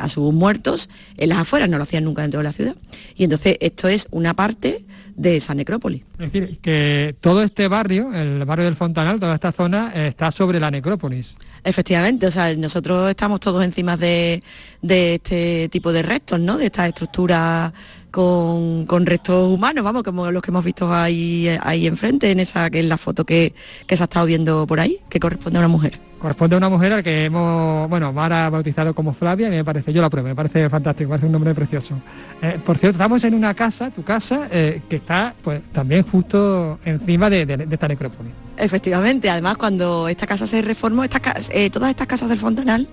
[0.00, 2.76] a sus muertos en las afueras, no lo hacían nunca dentro de la ciudad.
[3.16, 4.84] Y entonces esto es una parte
[5.16, 6.02] de esa necrópolis.
[6.18, 10.60] Es decir, que todo este barrio, el barrio del Fontanal, toda esta zona, está sobre
[10.60, 11.34] la necrópolis.
[11.64, 14.42] Efectivamente, o sea, nosotros estamos todos encima de,
[14.82, 16.58] este tipo de restos, ¿no?
[16.58, 17.72] De estas estructuras
[18.16, 22.80] con, restos humanos, vamos, como los que hemos visto ahí, ahí enfrente, en esa que
[22.80, 23.54] es la foto que,
[23.86, 26.70] que se ha estado viendo por ahí, que corresponde a una mujer corresponde a una
[26.70, 30.08] mujer al que hemos, bueno, Mara ha bautizado como Flavia, y me parece, yo la
[30.08, 31.94] pruebo, me parece fantástico, me parece un nombre precioso.
[32.40, 36.78] Eh, por cierto, estamos en una casa, tu casa, eh, que está pues también justo
[36.86, 38.32] encima de, esta necrópolis.
[38.56, 42.88] Efectivamente, además cuando esta casa se reformó, eh, todas estas casas del Fontanal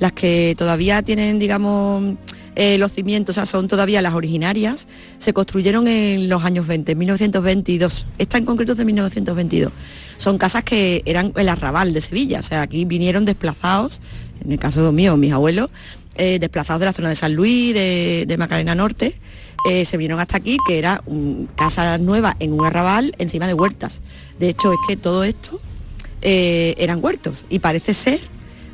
[0.00, 2.16] Las que todavía tienen, digamos,
[2.56, 6.94] eh, los cimientos, o sea, son todavía las originarias, se construyeron en los años 20,
[6.94, 8.06] 1922.
[8.18, 9.72] Esta en concreto es de 1922.
[10.16, 14.00] Son casas que eran el arrabal de Sevilla, o sea, aquí vinieron desplazados,
[14.44, 15.70] en el caso mío, mis abuelos,
[16.16, 19.14] eh, desplazados de la zona de San Luis, de, de Macarena Norte,
[19.68, 23.54] eh, se vinieron hasta aquí, que era un, casa nueva en un arrabal encima de
[23.54, 24.00] huertas.
[24.38, 25.60] De hecho, es que todo esto
[26.22, 28.20] eran huertos y parece ser,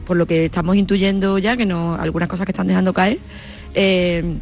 [0.07, 3.19] por lo que estamos intuyendo ya, que no, algunas cosas que están dejando caer,
[3.75, 4.39] eh,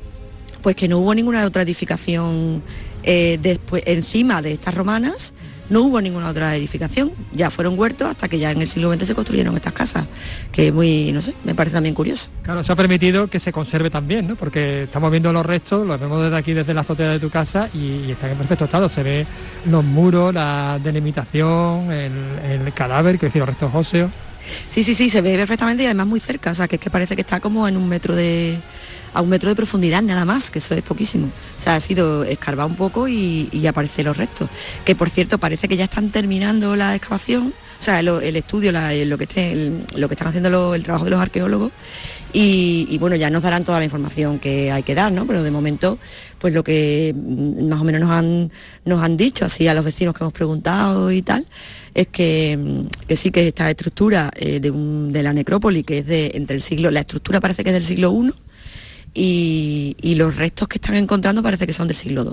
[0.62, 2.62] pues que no hubo ninguna otra edificación
[3.02, 5.32] eh, después, encima de estas romanas,
[5.70, 9.06] no hubo ninguna otra edificación, ya fueron huertos hasta que ya en el siglo XX
[9.06, 10.06] se construyeron estas casas,
[10.52, 12.28] que muy, no sé, me parece también curioso.
[12.42, 14.36] Claro, se ha permitido que se conserve también, ¿no?
[14.36, 17.70] Porque estamos viendo los restos, los vemos desde aquí, desde la azotea de tu casa,
[17.72, 18.88] y, están en perfecto estado.
[18.88, 19.26] Se ve
[19.70, 22.12] los muros, la delimitación, el,
[22.48, 24.10] el cadáver, que decir, los restos óseos.
[24.70, 27.14] Sí, sí, sí, se ve perfectamente y además muy cerca, o sea, que que parece
[27.14, 28.58] que está como en un metro de,
[29.14, 31.30] a un metro de profundidad nada más, que eso es poquísimo.
[31.58, 34.50] O sea, ha sido escarbar un poco y, y aparecer los restos.
[34.84, 39.18] Que por cierto, parece que ya están terminando la excavación, o sea, el estudio, lo,
[39.18, 41.72] que lo que están haciendo el trabajo de los arqueólogos.
[42.32, 45.24] Y, bueno, ya nos darán toda la información que hay que dar, ¿no?
[45.24, 45.98] Pero de momento,
[46.40, 48.50] pues lo que mm, más o menos nos han,
[48.84, 51.46] nos han dicho, así a los vecinos que hemos preguntado y tal,
[51.94, 56.06] es que, mm, que sí que esta estructura eh, de, de, la necrópoli, que es
[56.06, 58.32] de entre el siglo, la estructura parece que es del siglo I,
[59.14, 62.32] y, los restos que están encontrando parece que son del siglo II.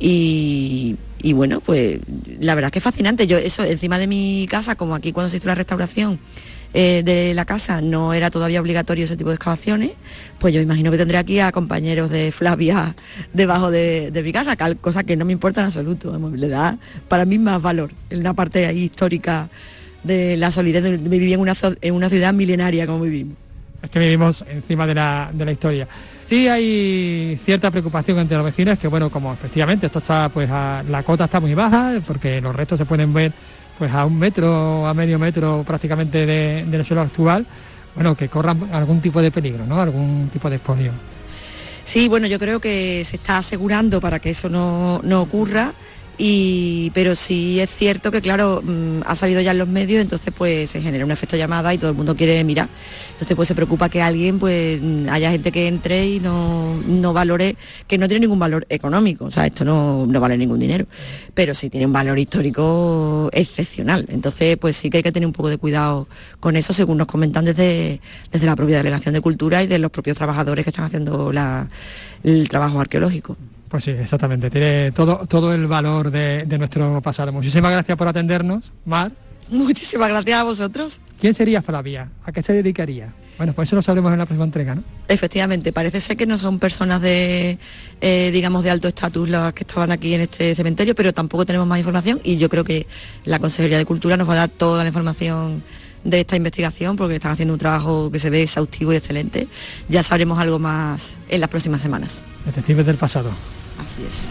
[0.00, 1.98] Y, bueno, pues
[2.38, 3.26] la verdad que es fascinante.
[3.26, 6.18] Yo eso encima de mi casa, como aquí cuando se hizo la restauración
[6.74, 9.92] eh, de la casa no era todavía obligatorio ese tipo de excavaciones,
[10.38, 12.94] pues yo imagino que tendré aquí a compañeros de Flavia
[13.32, 16.18] debajo de, mi casa, cosa que no me importa en absoluto.
[16.34, 16.78] Le da
[17.08, 19.48] para mí más valor en una parte ahí histórica
[20.04, 23.36] de la solidez de vivir en una, en una ciudad milenaria como vivimos
[23.82, 25.86] es que vivimos encima de la, historia.
[26.24, 31.02] Sí hay cierta preocupación entre los vecinos, que bueno, como efectivamente esto está, pues la
[31.04, 33.32] cota está muy baja, porque los restos se pueden ver
[33.78, 37.46] pues a un metro, a medio metro prácticamente del suelo actual,
[37.94, 39.80] bueno, que corran algún tipo de peligro, ¿no?
[39.80, 40.92] Algún tipo de expolio.
[41.84, 45.72] Sí, bueno, yo creo que se está asegurando para que eso no, no ocurra
[46.92, 50.68] pero sí es cierto que, claro, mm, ha salido ya en los medios, entonces pues
[50.68, 52.68] se genera un efecto llamada y todo el mundo quiere mirar.
[53.12, 57.12] Entonces pues se preocupa que alguien, pues mm, haya gente que entre y no, no
[57.12, 60.86] valore, que no tiene ningún valor económico, o sea, esto no, no vale ningún dinero,
[61.34, 64.06] pero sí tiene un valor histórico excepcional.
[64.08, 66.08] Entonces pues sí que hay que tener un poco de cuidado
[66.40, 68.00] con eso, según nos comentan desde,
[68.32, 71.32] desde la propia Delegación de Cultura y de los propios trabajadores que están haciendo
[72.24, 73.36] el trabajo arqueológico.
[73.68, 74.50] Pues sí, exactamente.
[74.50, 77.32] Tiene todo, todo el valor de, nuestro pasado.
[77.32, 79.12] Muchísimas gracias por atendernos, Mar.
[79.48, 81.00] Muchísimas gracias a vosotros.
[81.20, 82.08] ¿Quién sería Flavia?
[82.24, 83.12] ¿A qué se dedicaría?
[83.38, 84.82] Bueno, pues eso lo sabremos en la próxima entrega, ¿no?
[85.06, 87.58] Efectivamente, parece ser que no son personas de,
[88.00, 91.66] eh, digamos, de alto estatus las que estaban aquí en este cementerio, pero tampoco tenemos
[91.66, 92.88] más información y yo creo que
[93.24, 95.62] la Consejería de Cultura nos va a dar toda la información
[96.02, 99.46] de esta investigación porque están haciendo un trabajo que se ve exhaustivo y excelente.
[99.88, 102.22] Ya sabremos algo más en las próximas semanas.
[102.44, 103.30] Detectives del pasado.
[103.88, 104.28] Así es.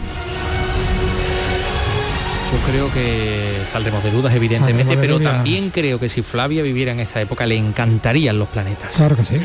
[2.52, 7.00] Yo creo que saldremos de dudas, evidentemente, pero también creo que si Flavia viviera en
[7.00, 8.94] esta época le encantarían los planetas.
[8.94, 9.36] Claro que sí.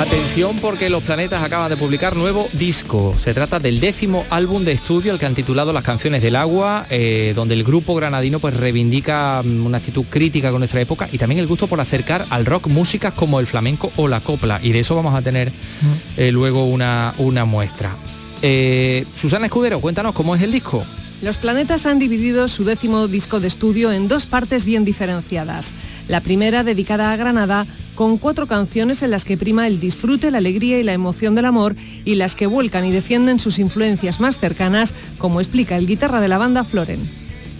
[0.00, 3.14] Atención porque Los Planetas acaban de publicar nuevo disco.
[3.22, 6.86] Se trata del décimo álbum de estudio, el que han titulado Las canciones del agua,
[6.88, 11.18] eh, donde el grupo granadino pues reivindica mm, una actitud crítica con nuestra época y
[11.18, 14.58] también el gusto por acercar al rock músicas como el flamenco o la copla.
[14.62, 15.92] Y de eso vamos a tener mm.
[16.16, 17.94] eh, luego una, una muestra.
[18.40, 20.82] Eh, Susana Escudero, cuéntanos cómo es el disco.
[21.22, 25.72] Los planetas han dividido su décimo disco de estudio en dos partes bien diferenciadas.
[26.08, 30.38] La primera, dedicada a Granada, con cuatro canciones en las que prima el disfrute, la
[30.38, 34.40] alegría y la emoción del amor y las que vuelcan y defienden sus influencias más
[34.40, 37.00] cercanas, como explica el guitarra de la banda Floren.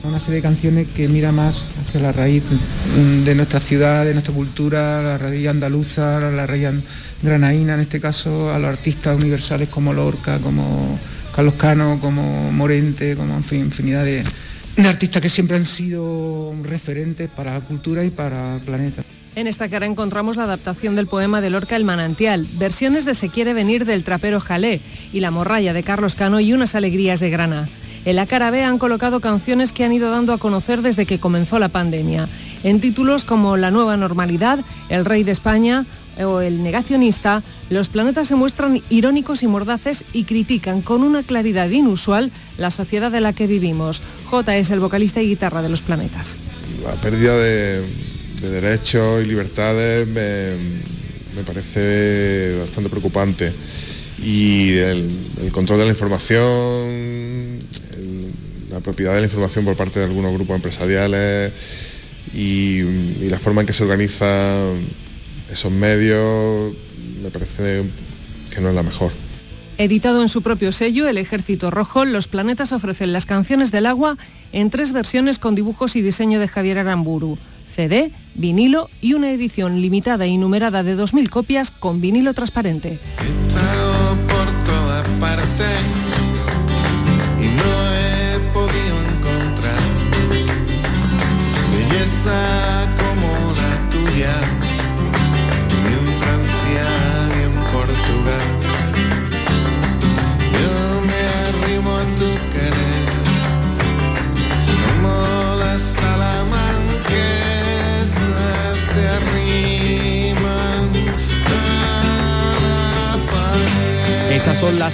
[0.05, 2.43] Una serie de canciones que mira más hacia la raíz
[3.27, 6.69] de nuestra ciudad, de nuestra cultura, la raíz andaluza, la raíz
[7.23, 10.99] granaína en este caso, a los artistas universales como Lorca, como
[11.35, 14.25] Carlos Cano, como Morente, como infinidad de,
[14.87, 19.03] artistas que siempre han sido referentes para la cultura y para el planeta.
[19.37, 23.29] En esta cara encontramos la adaptación del poema de Lorca El Manantial, versiones de Se
[23.29, 24.81] quiere venir del trapero Jalé
[25.13, 27.69] y La morralla de Carlos Cano y unas alegrías de Grana.
[28.05, 31.21] En la cara B han colocado canciones que han ido dando a conocer desde que
[31.21, 32.29] comenzó la pandemia.
[32.65, 35.85] En títulos como La nueva normalidad, El rey de España
[36.25, 41.69] o El negacionista, los planetas se muestran irónicos y mordaces y critican con una claridad
[41.71, 44.03] inusual la sociedad de la que vivimos.
[44.27, 46.39] J es el vocalista y guitarra de los planetas.
[46.85, 47.83] La pérdida de,
[48.41, 50.55] derechos y libertades me,
[51.37, 53.53] me parece bastante preocupante
[54.23, 55.09] y el,
[55.53, 57.59] control de la información,
[58.71, 61.53] la propiedad de la información por parte de algunos grupos empresariales
[62.35, 62.83] y,
[63.29, 64.75] la forma en que se organizan
[65.51, 66.73] esos medios
[67.23, 67.85] me parece
[68.55, 69.13] que no es la mejor.
[69.79, 74.19] Editado en su propio sello, El Ejército Rojo, Los Planetas ofrecen las canciones del agua
[74.53, 77.39] en tres versiones con dibujos y diseño de Javier Aramburu.
[77.75, 82.99] CD, vinilo y una edición limitada y numerada de 2.000 copias con vinilo transparente.
[87.41, 89.79] y no he podido encontrar
[91.73, 92.80] belleza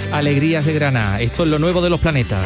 [0.05, 1.19] alegrías de Granada.
[1.19, 2.45] Esto es lo nuevo de los planetas.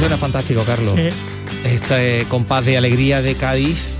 [0.00, 0.94] Suena fantástico, Carlos.
[1.62, 3.90] Este compás de alegría de Cádiz,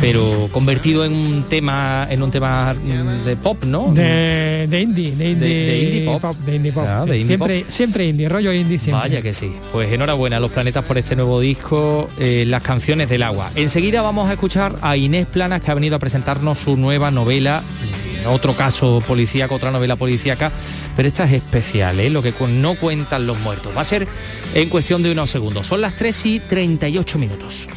[0.00, 3.92] pero convertido en un tema, en un tema mm, de pop, ¿no?
[3.92, 6.36] De, de indie, de indie, de indie pop.
[6.46, 6.86] de indie pop.
[6.88, 7.10] Ah, sí.
[7.10, 7.70] de indie siempre, pop.
[7.70, 9.10] siempre indie, rollo indie siempre.
[9.10, 9.52] Vaya que sí.
[9.70, 13.46] Pues enhorabuena a los planetas por este nuevo disco, eh, Las canciones del agua.
[13.54, 17.62] Enseguida vamos a escuchar a Inés Planas que ha venido a presentarnos su nueva novela,
[17.82, 20.52] eh, otro caso policíaco, otra novela policíaca,
[20.96, 22.10] pero esta es especial, ¿eh?
[22.10, 23.76] lo que no cuentan los muertos.
[23.76, 24.06] Va a ser
[24.54, 25.66] en cuestión de unos segundos.
[25.66, 27.68] Son las 3 y 38 minutos.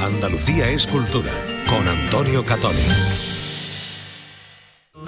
[0.00, 1.32] Andalucía es cultura
[1.68, 2.82] con Antonio Catoni.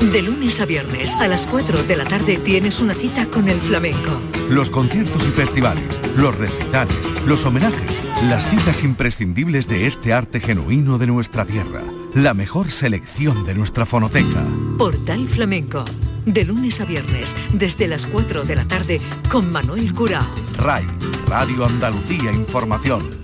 [0.01, 3.61] De lunes a viernes a las 4 de la tarde tienes una cita con el
[3.61, 4.21] flamenco.
[4.49, 6.97] Los conciertos y festivales, los recitales,
[7.27, 11.83] los homenajes, las citas imprescindibles de este arte genuino de nuestra tierra,
[12.15, 14.45] la mejor selección de nuestra fonoteca.
[14.79, 15.85] Portal Flamenco.
[16.27, 19.01] De lunes a viernes desde las 4 de la tarde
[19.31, 20.27] con Manuel Curao.
[20.59, 20.87] RAI,
[21.27, 23.21] Radio Andalucía Información.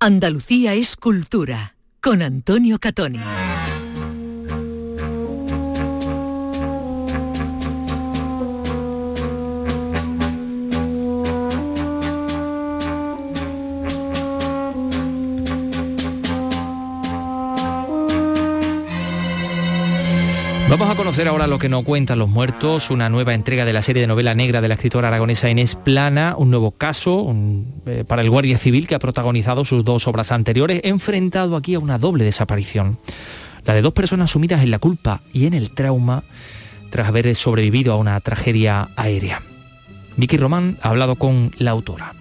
[0.00, 3.18] Andalucía es cultura con Antonio Catoni.
[20.68, 23.80] Vamos a conocer ahora lo que nos cuentan los muertos, una nueva entrega de la
[23.80, 27.34] serie de novela negra de la escritora aragonesa Inés Plana, un nuevo caso
[27.86, 31.78] eh, para el Guardia Civil que ha protagonizado sus dos obras anteriores, enfrentado aquí a
[31.78, 32.98] una doble desaparición.
[33.64, 36.22] La de dos personas sumidas en la culpa y en el trauma
[36.90, 39.40] tras haber sobrevivido a una tragedia aérea.
[40.18, 42.12] Vicky Román ha hablado con la autora.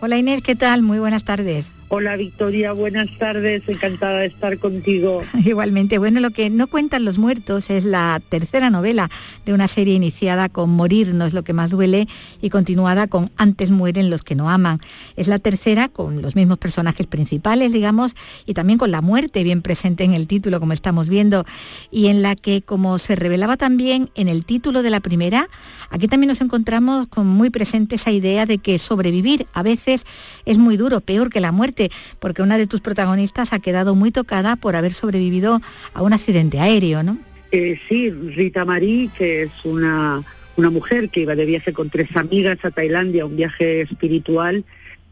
[0.00, 0.82] Hola Inés, ¿qué tal?
[0.82, 1.72] Muy buenas tardes.
[1.88, 5.22] Hola Victoria, buenas tardes, encantada de estar contigo.
[5.44, 9.08] Igualmente, bueno, lo que no cuentan los muertos es la tercera novela
[9.44, 12.08] de una serie iniciada con Morir no es lo que más duele
[12.42, 14.80] y continuada con Antes mueren los que no aman.
[15.14, 18.16] Es la tercera con los mismos personajes principales, digamos,
[18.46, 21.46] y también con la muerte bien presente en el título, como estamos viendo,
[21.92, 25.48] y en la que, como se revelaba también en el título de la primera,
[25.90, 30.04] aquí también nos encontramos con muy presente esa idea de que sobrevivir a veces
[30.46, 31.75] es muy duro, peor que la muerte
[32.18, 35.60] porque una de tus protagonistas ha quedado muy tocada por haber sobrevivido
[35.94, 37.18] a un accidente aéreo, ¿no?
[37.52, 40.22] Eh, sí, Rita Marí, que es una,
[40.56, 44.64] una mujer que iba de viaje con tres amigas a Tailandia, un viaje espiritual,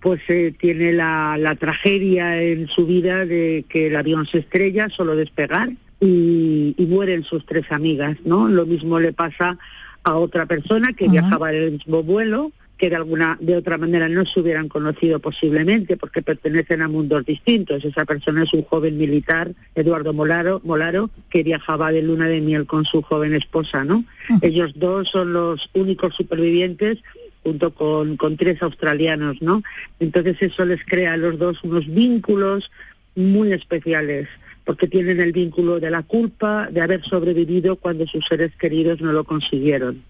[0.04, 5.16] pues eh, tiene la, tragedia en su vida de que el avión se estrella, solo
[5.16, 8.46] despegar, y, mueren sus tres amigas, ¿no?
[8.48, 9.56] Lo mismo le pasa
[10.02, 14.08] a otra persona que viajaba en el mismo vuelo, que de alguna de otra manera
[14.08, 17.84] no se hubieran conocido posiblemente porque pertenecen a mundos distintos.
[17.84, 22.66] Esa persona es un joven militar, Eduardo Molaro, Molaro, que viajaba de luna de miel
[22.66, 24.04] con su joven esposa, ¿no?
[24.42, 26.98] Ellos dos son los únicos supervivientes
[27.42, 29.62] junto con, con tres australianos, ¿no?
[30.00, 32.70] Entonces eso les crea a los dos unos vínculos
[33.14, 34.28] muy especiales
[34.64, 39.12] porque tienen el vínculo de la culpa de haber sobrevivido cuando sus seres queridos no
[39.12, 40.02] lo consiguieron.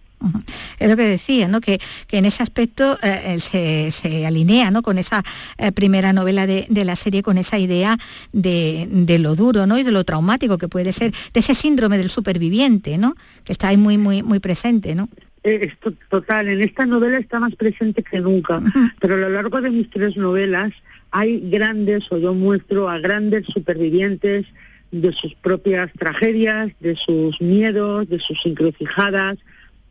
[0.79, 1.61] Es lo que decía, ¿no?
[1.61, 4.83] que, en ese aspecto eh, se, alinea ¿no?
[4.83, 5.23] con esa
[5.59, 7.99] eh, primera novela de, la serie, con esa idea
[8.33, 9.79] de, lo duro ¿no?
[9.79, 13.15] y de lo traumático que puede ser, de ese síndrome del superviviente, ¿no?
[13.45, 14.95] que está ahí muy, muy, muy presente.
[14.95, 15.09] ¿no?
[15.45, 18.63] Eh, es total, en esta novela está más presente que nunca,
[19.01, 20.73] pero a lo largo de mis tres novelas
[21.11, 24.47] hay grandes, o yo muestro a grandes supervivientes
[24.91, 29.39] de sus propias tragedias, de sus miedos, de sus encrucijadas,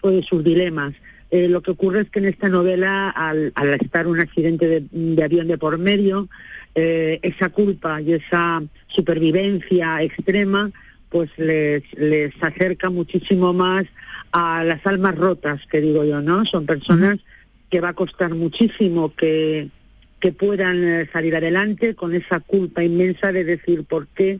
[0.09, 0.93] de sus dilemas.
[1.31, 5.47] Eh, lo que ocurre es que en esta novela, al, estar un accidente de, avión
[5.47, 6.29] de por medio,
[6.75, 10.71] eh, esa culpa y esa supervivencia extrema,
[11.09, 13.85] pues les, les acerca muchísimo más
[14.31, 16.45] a las almas rotas, que digo yo, ¿no?
[16.45, 17.19] Son personas
[17.69, 19.69] que va a costar muchísimo que,
[20.19, 24.39] que puedan eh, salir adelante con esa culpa inmensa de decir por qué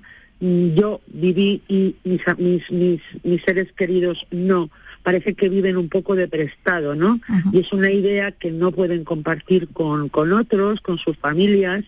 [0.75, 2.21] yo viví y mis,
[2.69, 4.69] mis, mis seres queridos no
[5.03, 7.19] parece que viven un poco de prestado, ¿no?
[7.51, 11.83] Y es una idea que no pueden compartir con, con otros, con sus familias,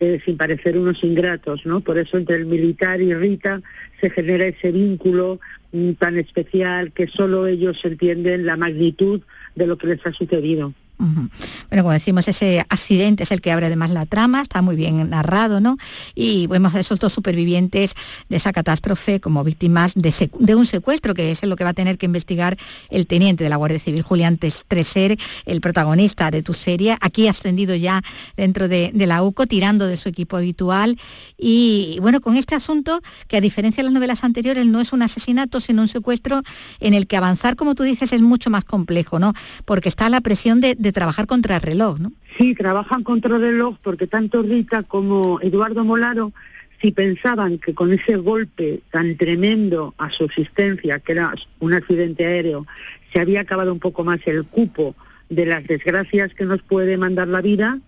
[0.00, 1.80] eh, sin parecer unos ingratos, ¿no?
[1.80, 3.60] Por eso entre el militar y Rita
[4.00, 5.40] se genera ese vínculo
[5.72, 9.20] mm, tan especial que solo ellos entienden la magnitud
[9.54, 10.74] de lo que les ha sucedido.
[11.00, 15.08] Bueno, como decimos, ese accidente es el que abre además la trama, está muy bien
[15.08, 15.78] narrado, ¿no?
[16.14, 17.94] Y vemos a esos dos supervivientes
[18.28, 21.96] de esa catástrofe como víctimas de, un secuestro, que es lo que va a tener
[21.96, 22.58] que investigar
[22.90, 27.74] el teniente de la Guardia Civil, Julián Treser, el protagonista de tu serie, aquí ascendido
[27.74, 28.02] ya
[28.36, 30.98] dentro de, la UCO, tirando de su equipo habitual.
[31.38, 35.00] Y bueno, con este asunto, que a diferencia de las novelas anteriores, no es un
[35.00, 36.42] asesinato, sino un secuestro
[36.80, 39.32] en el que avanzar, como tú dices, es mucho más complejo, ¿no?
[39.64, 42.12] Porque está la presión de trabajar contra el reloj, ¿no?
[42.36, 46.32] Sí, trabajan contra el reloj porque tanto Rita como Eduardo Molaro,
[46.80, 52.24] si pensaban que con ese golpe tan tremendo a su existencia, que era un accidente
[52.24, 52.66] aéreo,
[53.12, 54.94] se había acabado un poco más el cupo
[55.28, 57.78] de las desgracias que nos puede mandar la vida,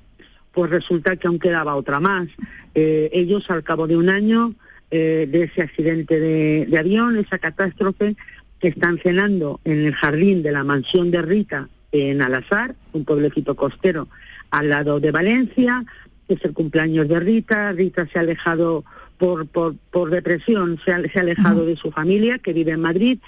[0.52, 2.28] pues resulta que aún quedaba otra más.
[2.74, 4.54] Eh, ellos al cabo de un año
[4.90, 8.14] eh, de ese accidente de, de avión, esa catástrofe,
[8.60, 13.54] que están cenando en el jardín de la mansión de Rita en Alazar, un pueblecito
[13.54, 14.08] costero
[14.50, 15.84] al lado de Valencia,
[16.28, 18.84] es el cumpleaños de Rita, Rita se ha alejado
[19.18, 22.80] por, por, por depresión, se ha, se ha alejado de su familia que vive en
[22.80, 23.18] Madrid,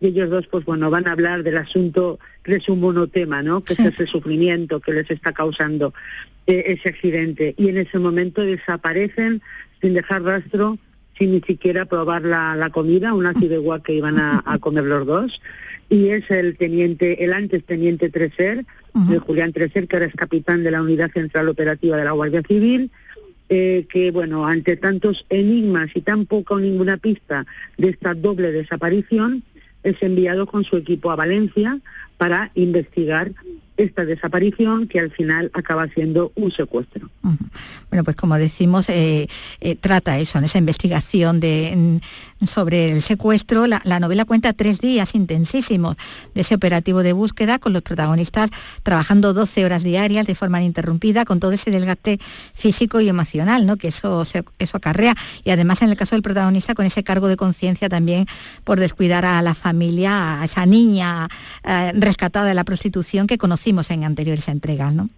[0.00, 3.62] y ellos dos, pues bueno, van a hablar del asunto que es un monotema, ¿no?
[3.62, 5.94] Que es ese sufrimiento que les está causando
[6.48, 7.54] eh, ese accidente.
[7.56, 9.42] Y en ese momento desaparecen
[9.80, 10.76] sin dejar rastro,
[11.18, 15.06] sin ni siquiera probar la, la comida, una fideuá que iban a, a comer los
[15.06, 15.40] dos.
[15.88, 18.64] Y es el teniente, el antes teniente Treser,
[19.26, 22.90] Julián Treser, que ahora es capitán de la Unidad Central Operativa de la Guardia Civil,
[23.48, 27.44] eh, que bueno, ante tantos enigmas y tan poca o ninguna pista
[27.76, 29.42] de esta doble desaparición,
[29.82, 31.78] es enviado con su equipo a Valencia
[32.16, 33.32] para investigar
[33.84, 37.08] esta desaparición que al final acaba siendo un secuestro.
[37.90, 39.28] Bueno, pues como decimos, eh,
[39.60, 42.00] eh, trata eso, en esa investigación de,
[42.46, 43.66] sobre el secuestro.
[43.66, 45.96] La, novela cuenta tres días intensísimos
[46.34, 48.50] de ese operativo de búsqueda con los protagonistas
[48.82, 52.18] trabajando 12 horas diarias de forma ininterrumpida con todo ese desgaste
[52.54, 53.76] físico y emocional ¿no?
[53.76, 54.24] que eso,
[54.58, 55.14] eso acarrea.
[55.44, 58.26] Y además en el caso del protagonista con ese cargo de conciencia también
[58.64, 61.28] por descuidar a la familia, a esa niña
[61.64, 64.94] eh, rescatada de la prostitución que conocimos en anteriores entregas.
[64.94, 65.08] ¿no?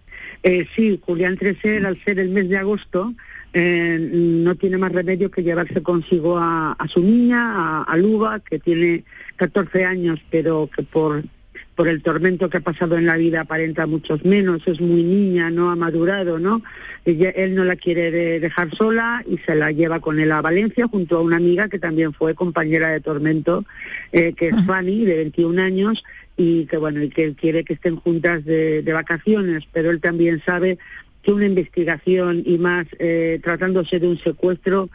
[0.43, 3.13] Eh, sí, Julián Treser, al ser el mes de agosto,
[3.57, 8.59] eh, no tiene más remedio que llevarse consigo a, su niña, a, a, Luba, que
[8.59, 9.05] tiene
[9.37, 11.23] 14 años, pero que por
[11.75, 15.51] por el tormento que ha pasado en la vida aparenta muchos menos, es muy niña,
[15.51, 16.61] no ha madurado, ¿no?
[17.05, 21.17] él no la quiere dejar sola y se la lleva con él a Valencia junto
[21.17, 23.65] a una amiga que también fue compañera de tormento,
[24.11, 26.03] eh, que es Fanny, de 21 años,
[26.37, 30.77] y que bueno, y que quiere que estén juntas de, vacaciones, pero él también sabe
[31.25, 34.91] que una investigación y más eh, tratándose de un secuestro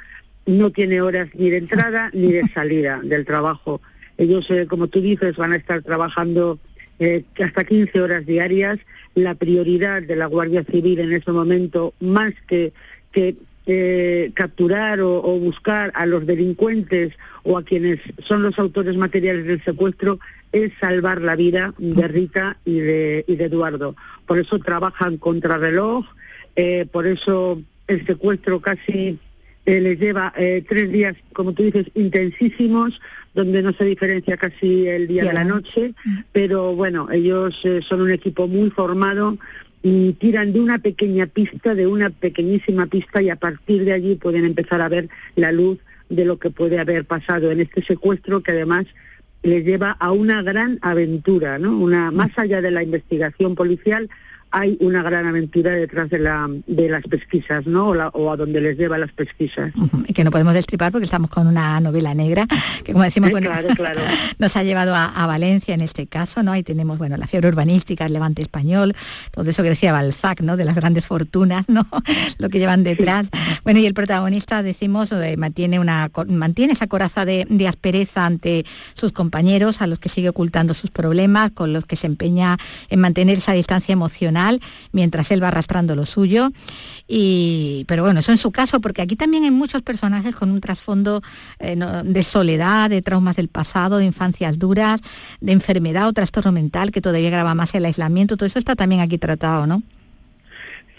[0.46, 3.80] no tiene horas ni de entrada ni de salida del trabajo.
[4.16, 6.60] Ellos, eh, como tú dices, van a estar trabajando
[7.00, 8.78] eh, hasta 15 horas diarias.
[9.16, 12.72] La prioridad de la Guardia Civil en ese momento, más que,
[13.10, 13.34] que
[13.66, 17.12] eh, capturar o, buscar a los delincuentes
[17.44, 20.18] o a quienes son los autores materiales del secuestro,
[20.50, 23.94] es salvar la vida de Rita y de, Eduardo.
[24.26, 26.04] Por eso trabajan contra reloj,
[26.56, 29.18] eh, por eso el secuestro casi
[29.66, 33.00] eh, les lleva eh, tres días, como tú dices, intensísimos,
[33.34, 36.18] donde no se diferencia casi el día de la noche, mm.
[36.32, 39.36] pero bueno, ellos eh, son un equipo muy formado
[39.82, 44.14] y tiran de una pequeña pista, de una pequeñísima pista, y a partir de allí
[44.16, 45.78] pueden empezar a ver la luz
[46.08, 48.86] de lo que puede haber pasado en este secuestro, que además
[49.42, 51.78] les lleva a una gran aventura, ¿no?
[51.78, 54.10] Una, más allá de la investigación policial,
[54.52, 57.88] hay una gran aventura detrás de, la, de las pesquisas, ¿no?
[57.90, 59.72] O, a donde les lleva las pesquisas.
[60.06, 62.46] Y que no podemos destripar porque estamos con una novela negra,
[62.84, 63.50] que como decimos, bueno,
[64.38, 66.50] nos ha llevado a, Valencia en este caso, ¿no?
[66.50, 68.96] Ahí tenemos, bueno, la fiebre urbanística, el levante español,
[69.30, 70.56] todo eso que decía Balzac, ¿no?
[70.56, 71.86] De las grandes fortunas, ¿no?
[72.38, 73.28] Lo que llevan detrás.
[73.62, 78.64] Bueno, y el protagonista, decimos, eh, mantiene, una, mantiene esa coraza de, de aspereza ante
[78.94, 82.98] sus compañeros, a los que sigue ocultando sus problemas, con los que se empeña en
[82.98, 84.39] mantener esa distancia emocional
[84.92, 86.50] mientras él va arrastrando lo suyo.
[87.06, 90.60] Y, pero bueno, eso en su caso, porque aquí también hay muchos personajes con un
[90.60, 91.22] trasfondo
[91.58, 95.00] eh, de soledad, de traumas del pasado, de infancias duras,
[95.40, 98.36] de enfermedad o trastorno mental, que todavía graba más el aislamiento.
[98.36, 99.82] Todo eso está también aquí tratado, ¿no?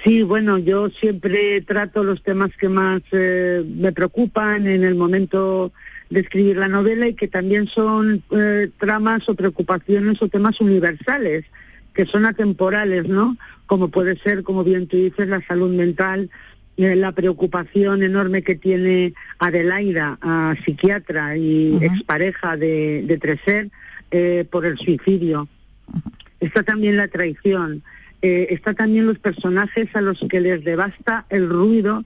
[0.03, 5.71] Sí, bueno, yo siempre trato los temas que más eh, me preocupan en el momento
[6.09, 11.45] de escribir la novela y que también son eh, tramas o preocupaciones o temas universales
[11.93, 13.37] que son atemporales, ¿no?
[13.65, 16.29] Como puede ser, como bien tú dices, la salud mental,
[16.77, 20.17] eh, la preocupación enorme que tiene Adelaida,
[20.63, 23.69] psiquiatra y expareja de, de Treser,
[24.13, 25.47] eh, por el suicidio.
[26.41, 27.81] Está también la traición.
[28.21, 32.03] Eh, está también los personajes a los que les devasta el ruido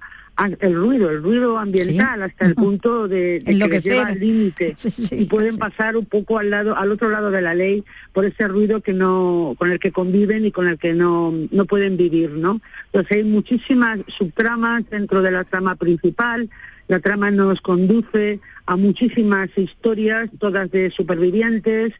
[0.59, 4.75] el ruido, el ruido ambiental hasta el punto de, que lleva al límite.
[5.11, 8.47] Y pueden pasar un poco al lado, al otro lado de la ley por ese
[8.47, 12.31] ruido que no, con el que conviven y con el que no, no pueden vivir,
[12.31, 12.61] ¿no?
[12.87, 16.49] Entonces hay muchísimas subtramas dentro de la trama principal,
[16.87, 21.93] la trama nos conduce a muchísimas historias, todas de supervivientes,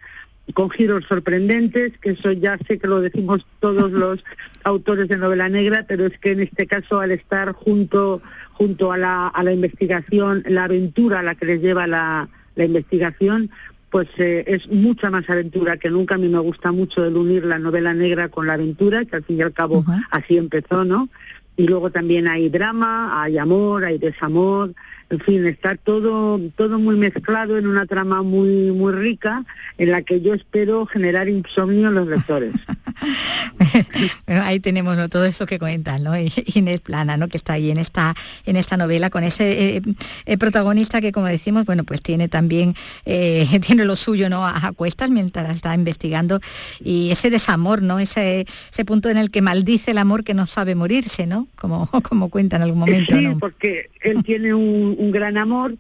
[0.54, 4.24] con giros sorprendentes, que eso ya sé que lo decimos todos los
[4.64, 8.22] autores de novela negra, pero es que en este caso al estar junto,
[8.54, 12.64] junto a, la, a la investigación, la aventura a la que les lleva la, la
[12.64, 13.50] investigación,
[13.90, 16.16] pues eh, es mucha más aventura que nunca.
[16.16, 19.24] A mí me gusta mucho el unir la novela negra con la aventura, que al
[19.24, 21.08] fin y al cabo así empezó, ¿no?
[21.58, 24.74] Y luego también hay drama, hay amor, hay desamor,
[25.10, 29.46] en fin, está todo, todo muy mezclado en una trama muy, muy rica
[29.78, 32.54] en la que yo espero generar insomnio en los lectores.
[34.28, 36.14] ahí tenemos todo eso que comentan, ¿no?
[36.18, 37.28] Inés Plana, ¿no?
[37.28, 38.16] Que está ahí en esta,
[38.46, 39.82] en esta novela con ese eh,
[40.26, 42.76] eh, protagonista que, como decimos, bueno, pues tiene también,
[43.06, 44.46] eh, tiene lo suyo, ¿no?
[44.46, 46.42] A, cuestas mientras está investigando
[46.84, 48.00] y ese desamor, ¿no?
[48.00, 51.48] Ese, ese punto en el que maldice el amor que no sabe morirse, ¿no?
[51.56, 53.16] Como, como cuenta en algún momento.
[53.18, 55.76] Sí, porque él tiene un un, gran amor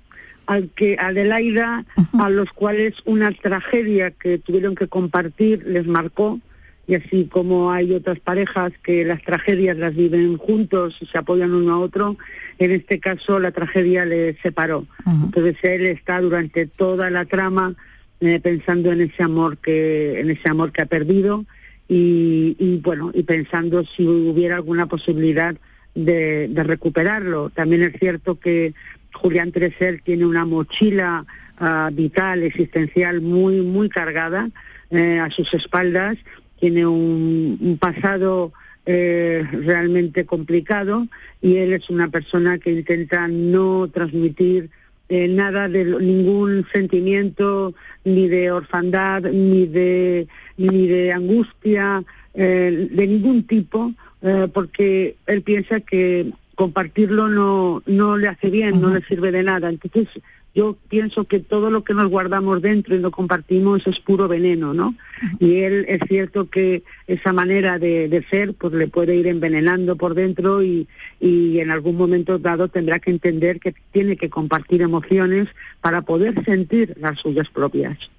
[0.45, 1.85] al que Adelaida,
[2.19, 6.39] a los cuales una tragedia que tuvieron que compartir les marcó,
[6.87, 11.53] y así como hay otras parejas que las tragedias las viven juntos y se apoyan
[11.53, 12.17] uno a otro,
[12.59, 14.85] en este caso la tragedia les separó.
[15.05, 17.75] Entonces él está durante toda la trama
[18.21, 21.45] eh, pensando en ese amor que, en ese amor que ha perdido
[21.87, 25.55] y, y bueno, y pensando si hubiera alguna posibilidad
[25.95, 27.49] de, de recuperarlo.
[27.49, 28.73] También es cierto que
[29.13, 31.25] Julián Treser tiene una mochila
[31.57, 34.49] ah, vital, existencial muy, muy cargada
[34.91, 36.17] eh, a sus espaldas,
[36.59, 38.51] tiene un, pasado
[38.85, 41.07] eh, realmente complicado
[41.41, 44.69] y él es una persona que intenta no transmitir
[45.09, 50.27] eh, nada de ningún sentimiento ni de orfandad ni de
[50.57, 52.03] ni de angustia
[52.33, 53.93] de ningún tipo
[54.27, 59.43] eh, porque él piensa que compartirlo no, no le hace bien, no le sirve de
[59.43, 59.69] nada.
[59.69, 60.07] Entonces,
[60.55, 64.73] yo pienso que todo lo que nos guardamos dentro y lo compartimos es puro veneno,
[64.73, 64.95] ¿no?
[65.39, 70.15] Y él es cierto que esa manera de, ser pues le puede ir envenenando por
[70.15, 70.87] dentro y,
[71.19, 75.49] y, en algún momento dado tendrá que entender que tiene que compartir emociones
[75.81, 78.09] para poder sentir las suyas propias.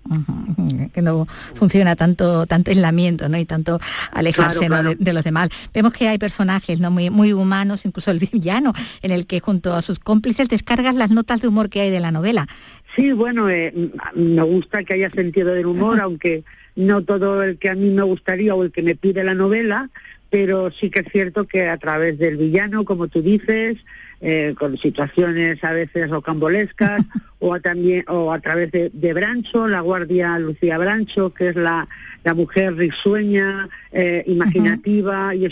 [0.93, 3.39] Que no funciona tanto tanto aislamiento ¿no?
[3.39, 3.81] y tanto
[4.13, 5.49] alejarse De, los demás.
[5.73, 6.91] Vemos que hay personajes ¿no?
[6.91, 11.11] muy, muy humanos, incluso el villano, en el que junto a sus cómplices descargas las
[11.11, 12.47] notas de humor que hay de la novela.
[12.95, 13.73] Sí, bueno, eh,
[14.15, 16.45] me gusta que haya sentido del humor, aunque
[16.77, 19.91] no todo el que a mí me gustaría o el que me pide la novela,
[20.31, 23.79] pero sí que es cierto que a través del villano, como tú dices,
[24.21, 27.03] eh, con situaciones a veces rocambolescas,
[27.39, 31.87] o a, también o a través de, Brancho, la guardia Lucía Brancho, que es la,
[32.25, 35.51] la mujer risueña, eh, imaginativa y,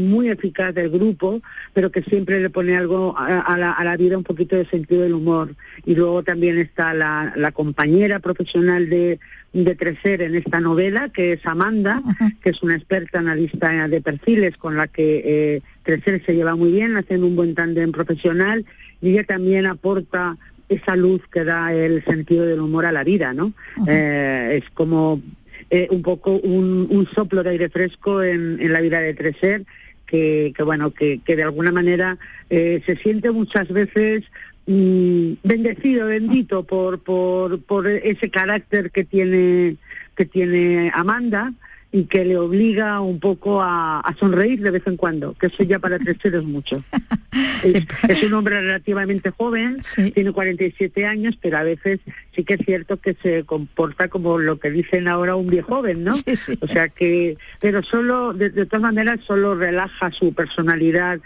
[0.00, 1.40] muy eficaz del grupo,
[1.72, 5.02] pero que siempre le pone algo a, la, a, la, vida un poquito de sentido
[5.02, 5.54] del humor.
[5.84, 9.18] Y luego también está la, la compañera profesional de,
[9.52, 12.02] de Treser en esta novela, que es Amanda,
[12.42, 15.62] que es una experta analista de perfiles con la que eh,
[15.98, 18.64] Treser se lleva muy bien, haciendo un buen tándem profesional,
[19.00, 20.36] y ella también aporta
[20.68, 23.52] esa luz que da el sentido del humor a la vida, ¿no?
[23.88, 25.20] Eh, es como
[25.68, 29.64] eh, un poco un, soplo de aire fresco en, la vida de Treser,
[30.06, 32.18] que, bueno, que, de alguna manera
[32.50, 34.24] eh, se siente muchas veces
[34.66, 39.76] mm, bendecido, bendito por, por, por ese carácter que tiene,
[40.16, 41.52] que tiene Amanda
[41.92, 45.78] y que le obliga un poco a, sonreír de vez en cuando, que eso ya
[45.78, 46.84] para crecer es mucho.
[48.08, 49.78] es, un hombre relativamente joven,
[50.14, 52.00] tiene 47 años, pero a veces
[52.34, 56.04] sí que es cierto que se comporta como lo que dicen ahora un viejo joven,
[56.04, 56.14] ¿no?
[56.60, 61.20] o sea que, pero solo, de todas maneras, solo relaja su personalidad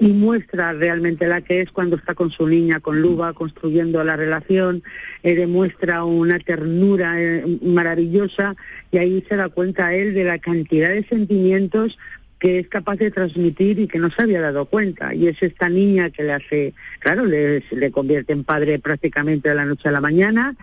[0.00, 4.16] y muestra realmente la que es cuando está con su niña, con Luba, construyendo la
[4.16, 4.82] relación,
[5.22, 8.56] eh, demuestra una ternura eh, maravillosa
[8.90, 11.98] y ahí se da cuenta él de la cantidad de sentimientos
[12.38, 15.14] que es capaz de transmitir y que no se había dado cuenta.
[15.14, 19.54] Y es esta niña que le hace, claro, le, le convierte en padre prácticamente de
[19.54, 20.56] la noche a la mañana,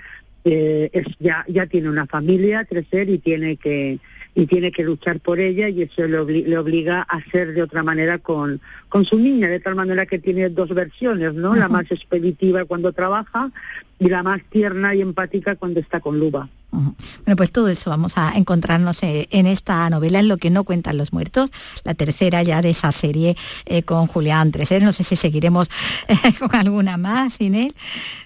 [0.43, 3.99] eh, es, ya, ya tiene una familia, crecer y tiene que
[4.37, 6.19] y tiene que luchar por ella y eso le,
[6.59, 10.47] obliga a ser de otra manera con, con su niña, de tal manera que tiene
[10.49, 11.55] dos versiones, ¿no?
[11.55, 13.49] La más expeditiva cuando trabaja
[13.97, 16.49] y la más tierna y empática cuando está con Luba.
[16.69, 20.63] Bueno, pues todo eso vamos a encontrarnos eh, en esta novela, en lo que no
[20.63, 21.49] cuentan los muertos,
[21.83, 24.83] la tercera ya de esa serie eh, con Julián Treser.
[24.83, 25.69] No sé si seguiremos
[26.39, 27.73] con alguna más, Inés.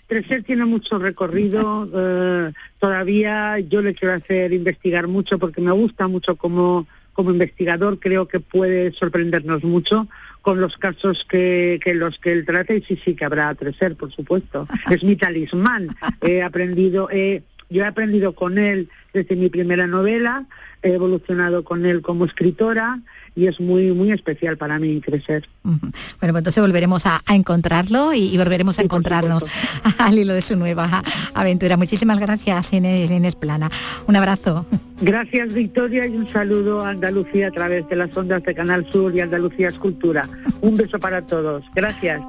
[0.08, 6.08] Treser tiene mucho recorrido, eh, todavía yo le quiero hacer investigar mucho porque me gusta
[6.08, 10.08] mucho como, como investigador, creo que puede sorprendernos mucho
[10.42, 13.96] con los casos que, que los que él trata y sí, sí que habrá Treser,
[13.96, 14.68] por supuesto.
[14.90, 15.96] Es mi talismán.
[16.22, 20.46] He aprendido, he yo he aprendido con él desde mi primera novela,
[20.84, 23.00] he evolucionado con él como escritora
[23.36, 25.48] y es muy muy especial para mí crecer.
[25.64, 29.44] Bueno, pues entonces volveremos a, encontrarlo y, volveremos a encontrarnos
[29.98, 31.04] al hilo de su nueva
[31.34, 31.78] aventura.
[31.78, 33.72] Muchísimas gracias, Inés, Inés Plana.
[34.08, 34.66] Un abrazo.
[35.02, 39.16] Gracias, Victoria, y un saludo a Andalucía a través de las ondas de Canal Sur
[39.16, 40.28] y Andalucía Escultura.
[40.62, 41.64] Un beso para todos.
[41.74, 42.22] Gracias.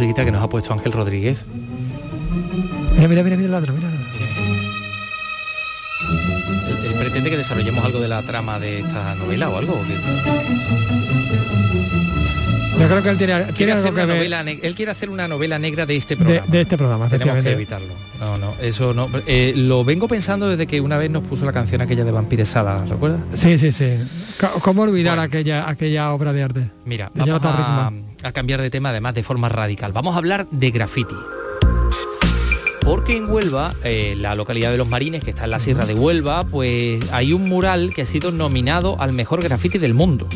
[0.00, 1.44] Musiquita que nos ha puesto Ángel Rodríguez.
[2.96, 3.90] Mira, mira, mira, mira el ladro, mira.
[6.86, 9.78] ¿Él, pretende que desarrollemos algo de la trama de esta novela o algo?
[12.78, 15.84] Yo creo que él tiene, quiere algo que novela, Él quiere hacer una novela negra
[15.84, 16.46] de este programa.
[16.46, 17.92] De, este programa, Tenemos que evitarlo.
[18.20, 19.10] No, no, eso no.
[19.26, 22.86] Eh, lo vengo pensando desde que una vez nos puso la canción aquella de Vampiresada,
[22.86, 23.20] ¿recuerdas?
[23.34, 23.98] Sí, sí, sí.
[24.62, 26.70] ¿Cómo olvidar aquella, aquella obra de arte?
[26.86, 27.92] Mira, vamos a,
[28.24, 29.92] a cambiar de tema además de forma radical.
[29.92, 31.14] Vamos a hablar de graffiti.
[32.82, 35.94] Porque en Huelva, eh, la localidad de Los Marines, que está en la Sierra de
[35.94, 40.26] Huelva, pues hay un mural que ha sido nominado al mejor graffiti del mundo.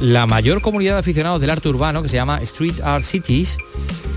[0.00, 3.58] La mayor comunidad de aficionados del arte urbano, que se llama Street Art Cities,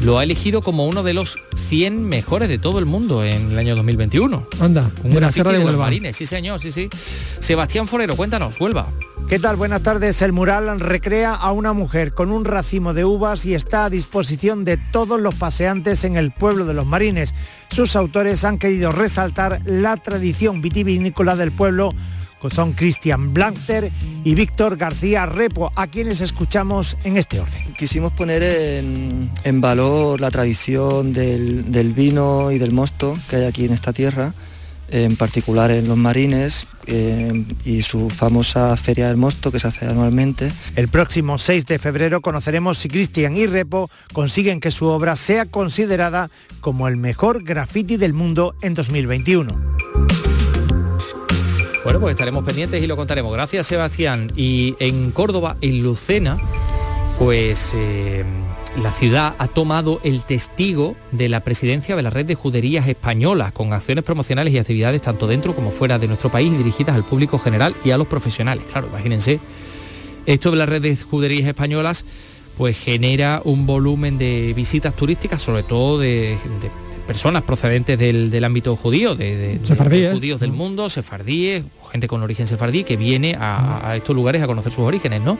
[0.01, 1.37] lo ha elegido como uno de los
[1.69, 4.47] 100 mejores de todo el mundo en el año 2021.
[4.59, 5.71] Anda, un de Sierra de, Huelva.
[5.71, 6.89] Los Marines, sí señor, sí, sí.
[7.39, 8.87] Sebastián Forero, cuéntanos, Huelva.
[9.27, 9.55] ¿Qué tal?
[9.55, 10.21] Buenas tardes.
[10.21, 14.65] El mural recrea a una mujer con un racimo de uvas y está a disposición
[14.65, 17.33] de todos los paseantes en el pueblo de los Marines.
[17.69, 21.91] Sus autores han querido resaltar la tradición vitivinícola del pueblo
[22.49, 23.91] son Cristian Blanter
[24.23, 27.73] y Víctor García Repo, a quienes escuchamos en este orden.
[27.77, 33.65] Quisimos poner en, valor la tradición del, del vino y del mosto que hay aquí
[33.65, 34.33] en esta tierra
[34.91, 39.87] en particular en los marines eh, y su famosa Feria del Mosto que se hace
[39.87, 40.51] anualmente.
[40.75, 45.45] El próximo 6 de febrero conoceremos si Cristian y Repo consiguen que su obra sea
[45.45, 46.29] considerada
[46.59, 49.49] como el mejor graffiti del mundo en 2021.
[51.83, 53.33] Bueno, pues estaremos pendientes y lo contaremos.
[53.33, 54.31] Gracias, Sebastián.
[54.35, 56.37] Y en Córdoba, en Lucena,
[57.17, 57.71] pues...
[57.75, 58.23] Eh,
[58.77, 63.51] la ciudad ha tomado el testigo de la presidencia de la red de juderías españolas,
[63.51, 67.37] con acciones promocionales y actividades tanto dentro como fuera de nuestro país dirigidas al público
[67.37, 68.63] general y a los profesionales.
[68.71, 69.39] Claro, imagínense,
[70.25, 72.05] esto de la red de juderías españolas
[72.57, 76.37] pues genera un volumen de visitas turísticas, sobre todo de,
[77.07, 82.83] personas procedentes del, ámbito judío, de, de judíos del mundo, sefardíes, gente con origen sefardí
[82.83, 85.37] que viene a, estos lugares a conocer sus orígenes, ¿no?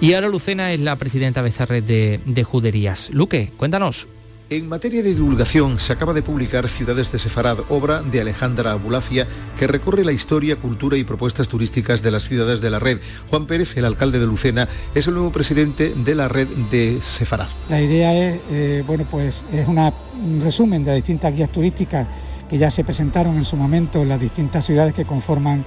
[0.00, 3.10] Y ahora Lucena es la presidenta de esa red de, de juderías.
[3.10, 4.06] Luque, cuéntanos.
[4.52, 9.26] En materia de divulgación, se acaba de publicar Ciudades de Sefarad, obra de Alejandra Abulafia,
[9.58, 13.00] que recorre la historia, cultura y propuestas turísticas de las ciudades de la red.
[13.30, 17.48] Juan Pérez, el alcalde de Lucena, es el nuevo presidente de la red de Sefarad.
[17.70, 22.06] La idea es, eh, bueno, pues es un resumen de distintas guías turísticas
[22.50, 25.64] que ya se presentaron en su momento en las distintas ciudades que conforman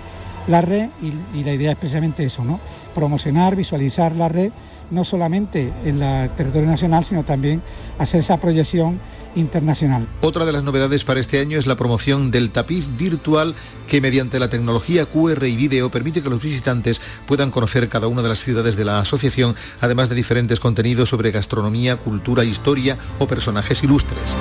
[0.48, 2.60] la red y, la idea es precisamente eso, ¿no?
[2.94, 4.52] Promocionar, visualizar la red
[4.92, 7.62] no solamente en el territorio nacional, sino también
[7.98, 9.00] hacer esa proyección
[9.36, 10.08] internacional.
[10.22, 13.56] Otra de las novedades para este año es la promoción del tapiz virtual
[13.88, 18.22] que mediante la tecnología QR y vídeo permite que los visitantes puedan conocer cada una
[18.22, 23.28] de las ciudades de la asociación, además de diferentes contenidos sobre gastronomía, cultura, historia o
[23.28, 24.36] personajes ilustres.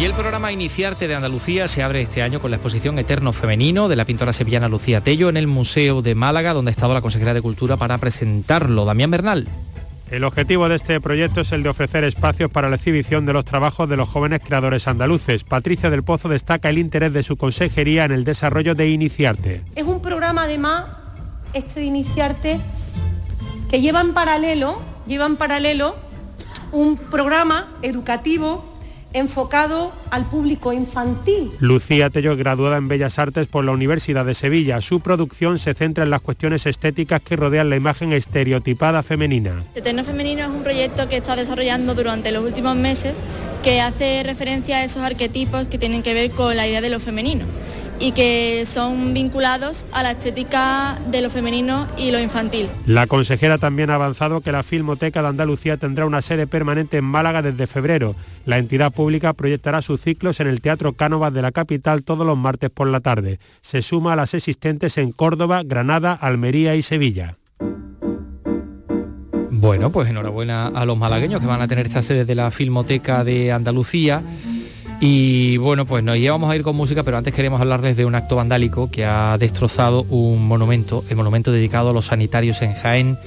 [0.00, 3.86] Y el programa Iniciarte de Andalucía se abre este año con la exposición Eterno Femenino
[3.86, 7.02] de la pintora sevillana Lucía Tello en el Museo de Málaga, donde ha estado la
[7.02, 8.86] consejera de Cultura para presentarlo.
[8.86, 9.46] Damián Bernal.
[10.10, 13.44] El objetivo de este proyecto es el de ofrecer espacios para la exhibición de los
[13.44, 15.44] trabajos de los jóvenes creadores andaluces.
[15.44, 19.60] Patricia del Pozo destaca el interés de su consejería en el desarrollo de Iniciarte.
[19.76, 20.84] Es un programa además,
[21.52, 22.58] este de Iniciarte,
[23.68, 25.94] que lleva en paralelo, lleva en paralelo
[26.72, 28.69] un programa educativo
[29.12, 31.50] enfocado al público infantil.
[31.58, 34.80] Lucía Tello es graduada en Bellas Artes por la Universidad de Sevilla.
[34.80, 39.64] Su producción se centra en las cuestiones estéticas que rodean la imagen estereotipada femenina.
[39.74, 43.14] Eterno Femenino es un proyecto que está desarrollando durante los últimos meses
[43.62, 47.00] que hace referencia a esos arquetipos que tienen que ver con la idea de lo
[47.00, 47.44] femenino
[48.00, 52.68] y que son vinculados a la estética de lo femenino y lo infantil.
[52.86, 57.04] La consejera también ha avanzado que la Filmoteca de Andalucía tendrá una sede permanente en
[57.04, 58.16] Málaga desde febrero.
[58.46, 62.38] La entidad pública proyectará sus ciclos en el Teatro Cánovas de la capital todos los
[62.38, 63.38] martes por la tarde.
[63.60, 67.36] Se suma a las existentes en Córdoba, Granada, Almería y Sevilla.
[69.52, 73.24] Bueno, pues enhorabuena a los malagueños que van a tener esta sede de la Filmoteca
[73.24, 74.22] de Andalucía.
[75.02, 78.14] Y bueno, pues nos llevamos a ir con música, pero antes queremos hablarles de un
[78.14, 83.18] acto vandálico que ha destrozado un monumento, el monumento dedicado a los sanitarios en Jaén,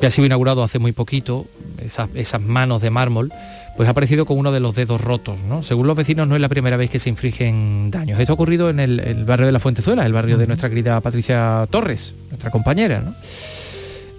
[0.00, 1.46] que ha sido inaugurado hace muy poquito,
[1.84, 3.32] esas, manos de mármol,
[3.76, 5.40] pues ha aparecido con uno de los dedos rotos.
[5.48, 5.64] ¿no?
[5.64, 8.20] Según los vecinos no es la primera vez que se infringen daños.
[8.20, 11.66] Esto ha ocurrido en el, barrio de la Fuentezuela, el barrio de nuestra querida Patricia
[11.68, 13.00] Torres, nuestra compañera.
[13.00, 13.14] ¿no?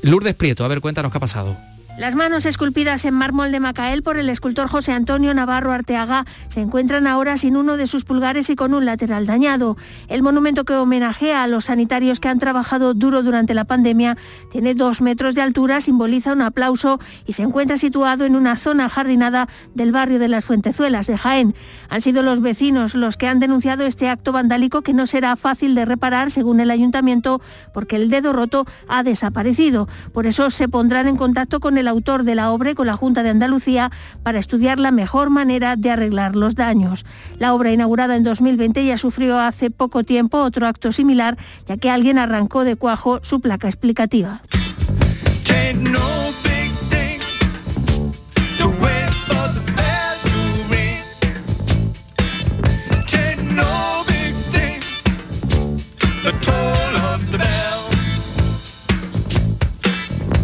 [0.02, 1.56] Lourdes Prieto, a ver, cuéntanos qué ha pasado.
[1.96, 6.60] Las manos esculpidas en mármol de Macael por el escultor José Antonio Navarro Arteaga se
[6.60, 9.78] encuentran ahora sin uno de sus pulgares y con un lateral dañado.
[10.08, 14.18] El monumento que homenajea a los sanitarios que han trabajado duro durante la pandemia
[14.52, 18.90] tiene dos metros de altura, simboliza un aplauso y se encuentra situado en una zona
[18.90, 21.54] jardinada del barrio de las Fuentezuelas de Jaén.
[21.90, 25.76] Han sido los vecinos los que han denunciado este acto vandálico que no será fácil
[25.76, 27.40] de reparar según el ayuntamiento
[27.72, 29.88] porque el dedo roto ha desaparecido.
[30.12, 32.96] Por eso se pondrán en contacto con el el autor de la obra con la
[32.96, 33.92] Junta de Andalucía
[34.24, 37.06] para estudiar la mejor manera de arreglar los daños.
[37.38, 41.90] La obra inaugurada en 2020 ya sufrió hace poco tiempo otro acto similar, ya que
[41.90, 44.42] alguien arrancó de cuajo su placa explicativa.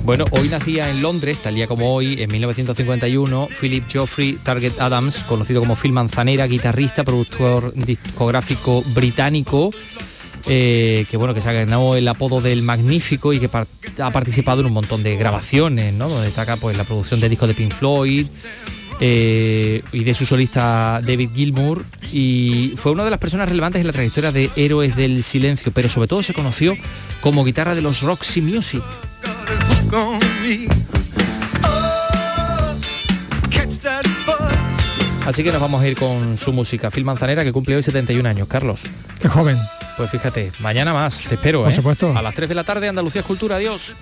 [0.10, 5.20] Bueno, hoy nacía en Londres, tal día como hoy, en 1951, Philip Geoffrey Target Adams,
[5.20, 9.72] conocido como Phil Manzanera, guitarrista, productor discográfico británico,
[10.48, 13.52] eh, que bueno, que se ha ganado el apodo del Magnífico y que
[14.00, 16.10] ha participado en un montón de grabaciones, ¿no?
[16.10, 18.26] Donde destaca pues la producción de discos de Pink Floyd,
[19.00, 23.86] eh, y de su solista David Gilmour y fue una de las personas relevantes en
[23.86, 26.76] la trayectoria de Héroes del Silencio, pero sobre todo se conoció
[27.22, 28.82] como guitarra de los Roxy Music.
[35.26, 36.90] Así que nos vamos a ir con su música.
[36.92, 38.48] Phil Manzanera, que cumple hoy 71 años.
[38.48, 38.82] Carlos.
[39.20, 39.58] Qué joven.
[39.98, 41.64] Pues fíjate, mañana más, te espero.
[41.64, 41.76] Por ¿eh?
[41.76, 42.18] supuesto.
[42.18, 43.58] A las 3 de la tarde, Andalucía Escultura.
[43.58, 43.96] Adiós.